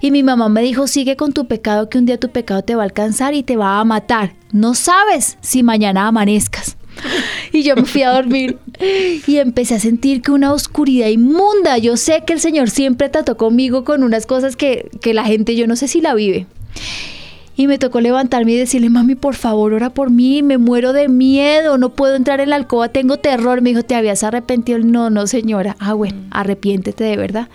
[0.01, 2.75] Y mi mamá me dijo, sigue con tu pecado, que un día tu pecado te
[2.75, 4.33] va a alcanzar y te va a matar.
[4.51, 6.77] No sabes si mañana amanezcas.
[7.51, 8.57] Y yo me fui a dormir
[9.27, 11.77] y empecé a sentir que una oscuridad inmunda.
[11.77, 15.55] Yo sé que el Señor siempre trató conmigo con unas cosas que, que la gente
[15.55, 16.47] yo no sé si la vive.
[17.57, 21.07] Y me tocó levantarme y decirle, mami, por favor, ora por mí, me muero de
[21.07, 23.61] miedo, no puedo entrar en la alcoba, tengo terror.
[23.61, 24.79] Me dijo, ¿te habías arrepentido?
[24.79, 25.77] No, no, señora.
[25.79, 27.47] Ah, bueno, arrepiéntete de verdad.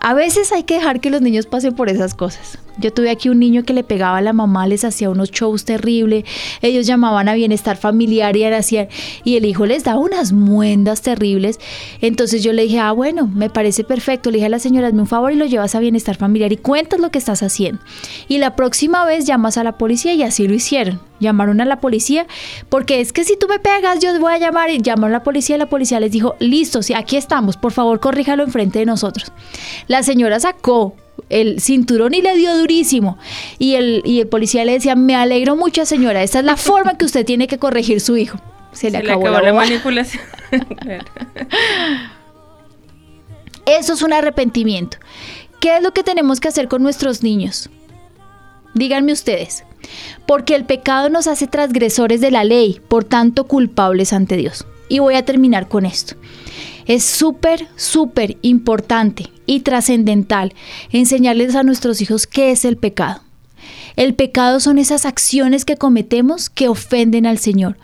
[0.00, 2.58] A veces hay que dejar que los niños pasen por esas cosas.
[2.80, 5.64] Yo tuve aquí un niño que le pegaba a la mamá, les hacía unos shows
[5.64, 6.24] terribles.
[6.62, 8.88] Ellos llamaban a bienestar familiar y hacían,
[9.24, 11.58] y el hijo les daba unas muendas terribles.
[12.00, 14.30] Entonces yo le dije, ah, bueno, me parece perfecto.
[14.30, 16.56] Le dije a la señora, hazme un favor y lo llevas a bienestar familiar y
[16.56, 17.82] cuentas lo que estás haciendo.
[18.28, 21.09] Y la próxima vez llamas a la policía y así lo hicieron.
[21.20, 22.26] Llamaron a la policía
[22.68, 25.22] porque es que si tú me pegas, yo voy a llamar y llamaron a la
[25.22, 28.86] policía y la policía les dijo, listo, sí, aquí estamos, por favor, corríjalo enfrente de
[28.86, 29.32] nosotros.
[29.86, 30.96] La señora sacó
[31.28, 33.18] el cinturón y le dio durísimo.
[33.58, 36.96] Y el, y el policía le decía, me alegro mucho, señora, esta es la forma
[36.96, 38.38] que usted tiene que corregir su hijo.
[38.72, 40.22] Se le Se le acabó, la la manipulación.
[43.66, 44.98] Eso es un arrepentimiento.
[45.60, 47.68] ¿Qué es lo que tenemos que hacer con nuestros niños?
[48.74, 49.64] Díganme ustedes.
[50.26, 54.66] Porque el pecado nos hace transgresores de la ley, por tanto culpables ante Dios.
[54.88, 56.14] Y voy a terminar con esto.
[56.86, 60.54] Es súper, súper importante y trascendental
[60.90, 63.22] enseñarles a nuestros hijos qué es el pecado.
[63.96, 67.76] El pecado son esas acciones que cometemos que ofenden al Señor.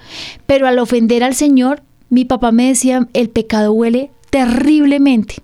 [0.46, 5.36] Pero al ofender al Señor, mi papá me decía, el pecado huele terriblemente.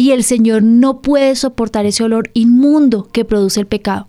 [0.00, 4.08] Y el Señor no puede soportar ese olor inmundo que produce el pecado.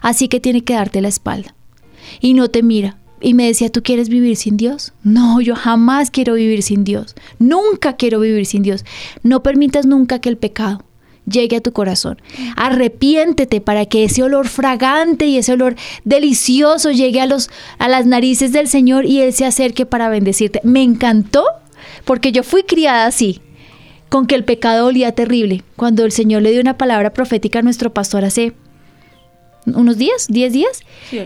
[0.00, 1.56] Así que tiene que darte la espalda.
[2.20, 2.98] Y no te mira.
[3.20, 4.92] Y me decía, ¿tú quieres vivir sin Dios?
[5.02, 7.16] No, yo jamás quiero vivir sin Dios.
[7.40, 8.84] Nunca quiero vivir sin Dios.
[9.24, 10.84] No permitas nunca que el pecado,
[11.26, 12.22] llegue a tu corazón.
[12.54, 15.74] Arrepiéntete para que ese olor fragante y ese olor
[16.04, 20.60] delicioso llegue a, los, a las narices del Señor y Él se acerque para bendecirte.
[20.62, 21.44] Me encantó
[22.04, 23.40] porque yo fui criada así,
[24.12, 25.64] con que el pecado olía terrible.
[25.74, 28.52] Cuando el Señor le dio una palabra profética a nuestro pastor hace
[29.64, 30.80] unos días, 10 días,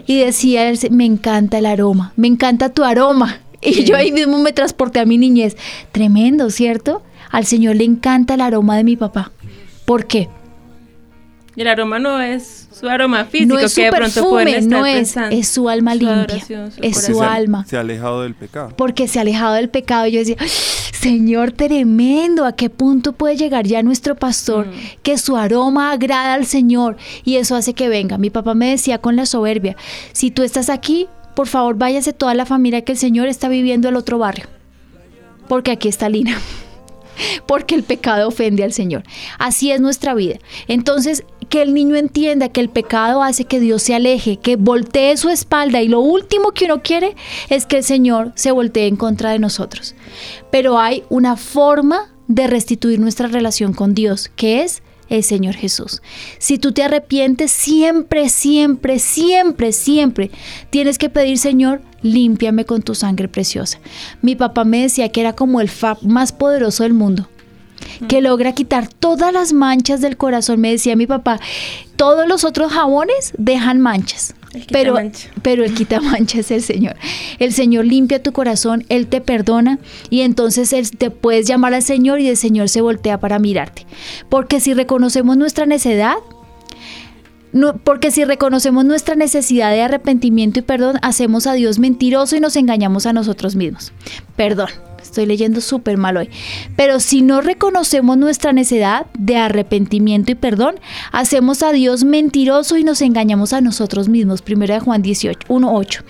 [0.06, 3.40] y decía, me encanta el aroma, me encanta tu aroma.
[3.60, 5.56] Y yo ahí mismo me transporté a mi niñez.
[5.90, 7.02] Tremendo, ¿cierto?
[7.32, 9.32] Al Señor le encanta el aroma de mi papá.
[9.84, 10.28] ¿Por qué?
[11.56, 14.30] Y el aroma no es su aroma físico no es su que de pronto perfume,
[14.30, 15.36] pueden estar no es, pensando.
[15.36, 17.64] es su alma Su limpia, su es su alma.
[17.66, 18.74] Se ha alejado del pecado.
[18.76, 20.06] porque se ha alejado del pecado.
[20.06, 24.66] Y yo decía, "Ay, Señor tremendo, ¿a qué punto puede llegar ya nuestro pastor?
[25.02, 28.18] Que su aroma agrada al Señor y eso hace que venga.
[28.18, 29.76] Mi papá me decía con la soberbia,
[30.12, 33.88] si tú estás aquí, por favor váyase toda la familia que el Señor está viviendo
[33.88, 34.46] el otro barrio.
[35.48, 36.38] Porque aquí está Lina.
[37.46, 39.02] Porque el pecado ofende al Señor.
[39.38, 40.36] Así es nuestra vida.
[40.68, 45.16] Entonces, que el niño entienda que el pecado hace que Dios se aleje, que voltee
[45.16, 47.16] su espalda y lo último que uno quiere
[47.48, 49.94] es que el Señor se voltee en contra de nosotros.
[50.50, 56.02] Pero hay una forma de restituir nuestra relación con Dios, que es el Señor Jesús.
[56.38, 60.30] Si tú te arrepientes, siempre, siempre, siempre, siempre
[60.70, 63.78] tienes que pedir, Señor, límpiame con tu sangre preciosa.
[64.22, 67.28] Mi papá me decía que era como el FAP más poderoso del mundo
[68.08, 70.60] que logra quitar todas las manchas del corazón.
[70.60, 71.40] Me decía mi papá,
[71.96, 74.34] todos los otros jabones dejan manchas.
[74.70, 74.96] Pero,
[75.42, 76.96] pero el quita mancha es el Señor.
[77.38, 79.78] El Señor limpia tu corazón, Él te perdona
[80.08, 83.86] y entonces Él te puedes llamar al Señor y el Señor se voltea para mirarte.
[84.28, 86.16] Porque si reconocemos nuestra necedad,
[87.52, 92.40] no, porque si reconocemos nuestra necesidad de arrepentimiento y perdón, hacemos a Dios mentiroso y
[92.40, 93.92] nos engañamos a nosotros mismos.
[94.36, 94.68] Perdón,
[95.06, 96.30] estoy leyendo súper mal hoy.
[96.76, 100.76] Pero si no reconocemos nuestra necesidad de arrepentimiento y perdón,
[101.12, 104.42] hacemos a Dios mentiroso y nos engañamos a nosotros mismos.
[104.42, 106.04] Primero de Juan 18, 1, 8.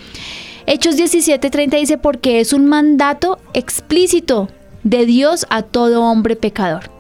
[0.67, 4.49] Hechos 17:30 dice, porque es un mandato explícito
[4.83, 6.91] de Dios a todo hombre pecador.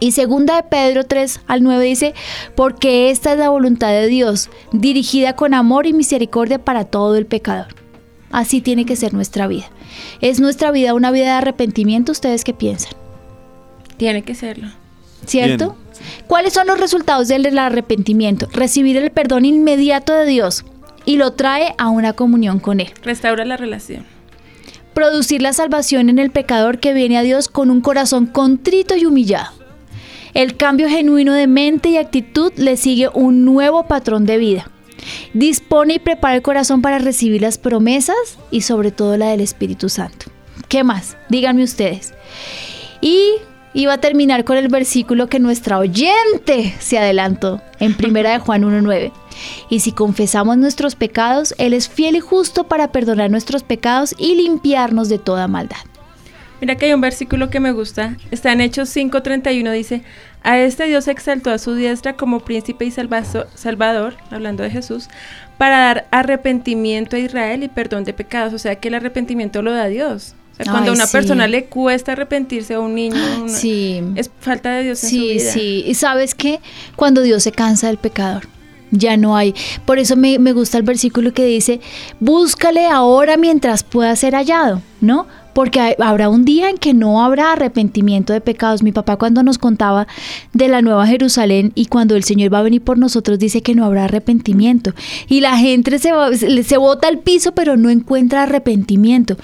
[0.00, 2.14] Y segunda de Pedro 3 al 9 dice,
[2.56, 7.24] porque esta es la voluntad de Dios, dirigida con amor y misericordia para todo el
[7.24, 7.68] pecador.
[8.32, 9.70] Así tiene que ser nuestra vida.
[10.20, 12.12] ¿Es nuestra vida una vida de arrepentimiento?
[12.12, 12.92] ¿Ustedes qué piensan?
[13.96, 14.68] Tiene que serlo.
[15.26, 15.76] ¿Cierto?
[16.26, 18.48] ¿Cuáles son los resultados del arrepentimiento?
[18.52, 20.64] Recibir el perdón inmediato de Dios
[21.04, 22.90] y lo trae a una comunión con Él.
[23.02, 24.04] Restaura la relación.
[24.94, 29.06] Producir la salvación en el pecador que viene a Dios con un corazón contrito y
[29.06, 29.52] humillado.
[30.34, 34.70] El cambio genuino de mente y actitud le sigue un nuevo patrón de vida.
[35.34, 38.16] Dispone y prepara el corazón para recibir las promesas
[38.50, 40.26] y sobre todo la del Espíritu Santo.
[40.68, 41.16] ¿Qué más?
[41.28, 42.14] Díganme ustedes.
[43.00, 43.32] Y
[43.74, 48.62] iba a terminar con el versículo que nuestra oyente se adelantó en primera de Juan
[48.62, 49.12] 1.9.
[49.70, 54.34] Y si confesamos nuestros pecados, Él es fiel y justo para perdonar nuestros pecados y
[54.36, 55.91] limpiarnos de toda maldad.
[56.62, 58.16] Mira que hay un versículo que me gusta.
[58.30, 59.72] Está en Hechos 5:31.
[59.72, 60.02] Dice,
[60.44, 65.08] a este Dios exaltó a su diestra como príncipe y salvazo- salvador, hablando de Jesús,
[65.58, 68.54] para dar arrepentimiento a Israel y perdón de pecados.
[68.54, 70.36] O sea que el arrepentimiento lo da Dios.
[70.52, 71.12] O sea, cuando a una sí.
[71.12, 74.00] persona le cuesta arrepentirse a un niño, una- Sí.
[74.14, 75.50] es falta de Dios en su Sí, vida.
[75.52, 75.84] sí.
[75.84, 76.60] Y sabes qué?
[76.94, 78.46] Cuando Dios se cansa del pecador,
[78.92, 79.52] ya no hay.
[79.84, 81.80] Por eso me, me gusta el versículo que dice,
[82.20, 85.26] búscale ahora mientras pueda ser hallado, ¿no?
[85.54, 88.82] Porque hay- habrá un día en que no habrá arrepentimiento de pecados.
[88.82, 90.06] Mi papá cuando nos contaba
[90.52, 93.74] de la Nueva Jerusalén y cuando el Señor va a venir por nosotros dice que
[93.74, 94.94] no habrá arrepentimiento.
[95.28, 99.36] Y la gente se, va- se, bota al piso pero no encuentra arrepentimiento.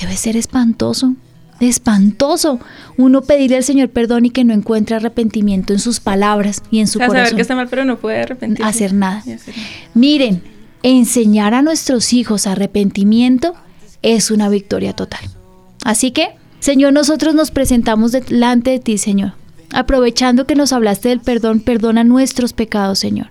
[0.00, 1.14] Debe ser espantoso.
[1.58, 2.60] Espantoso
[2.96, 6.86] uno pedirle al Señor perdón y que no encuentre arrepentimiento en sus palabras y en
[6.86, 7.36] su O sea, saber corazón.
[7.36, 8.62] que está mal, pero no puede arrepentirse.
[8.68, 9.22] Hacer nada.
[9.26, 9.68] Y hacer nada.
[9.94, 10.42] Miren,
[10.82, 13.54] enseñar a nuestros hijos arrepentimiento
[14.02, 15.20] es una victoria total.
[15.84, 19.32] Así que, Señor, nosotros nos presentamos delante de ti, Señor.
[19.72, 23.28] Aprovechando que nos hablaste del perdón, perdona nuestros pecados, Señor.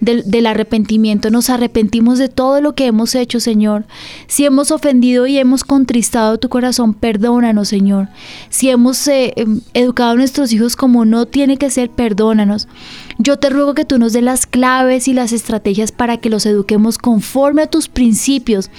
[0.00, 3.84] Del, arrepentimiento, nos arrepentimos de todo lo que hemos hecho, Señor.
[4.28, 8.08] Si hemos ofendido y hemos contristado tu corazón, perdónanos, Señor.
[8.48, 12.66] Si hemos eh, em, educado a nuestros hijos como no tiene que ser, perdónanos.
[13.18, 16.46] Yo te ruego que tú nos des las claves y las estrategias para que los
[16.46, 18.70] eduquemos conforme a tus principios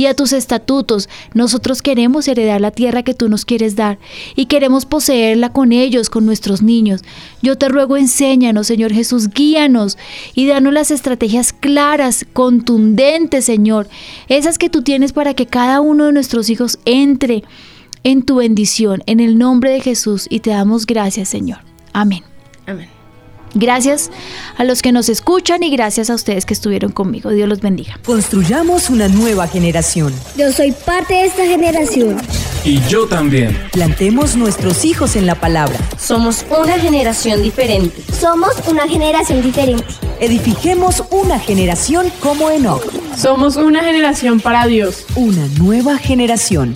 [0.00, 1.10] y a tus estatutos.
[1.34, 3.98] Nosotros queremos heredar la tierra que tú nos quieres dar
[4.34, 7.02] y queremos poseerla con ellos, con nuestros niños.
[7.42, 9.98] Yo te ruego, enséñanos, Señor Jesús, guíanos
[10.34, 13.90] y danos las estrategias claras, contundentes, Señor,
[14.28, 17.44] esas que tú tienes para que cada uno de nuestros hijos entre
[18.02, 21.58] en tu bendición, en el nombre de Jesús, y te damos gracias, Señor.
[21.92, 22.24] Amén.
[22.66, 22.99] Amén.
[23.54, 24.10] Gracias
[24.56, 27.30] a los que nos escuchan y gracias a ustedes que estuvieron conmigo.
[27.30, 27.98] Dios los bendiga.
[28.04, 30.14] Construyamos una nueva generación.
[30.36, 32.16] Yo soy parte de esta generación.
[32.64, 33.58] Y yo también.
[33.72, 35.78] Plantemos nuestros hijos en la palabra.
[35.98, 38.02] Somos una generación diferente.
[38.12, 39.84] Somos una generación diferente.
[40.20, 42.84] Edifiquemos una generación como Enoch.
[43.16, 45.06] Somos una generación para Dios.
[45.16, 46.74] Una nueva generación.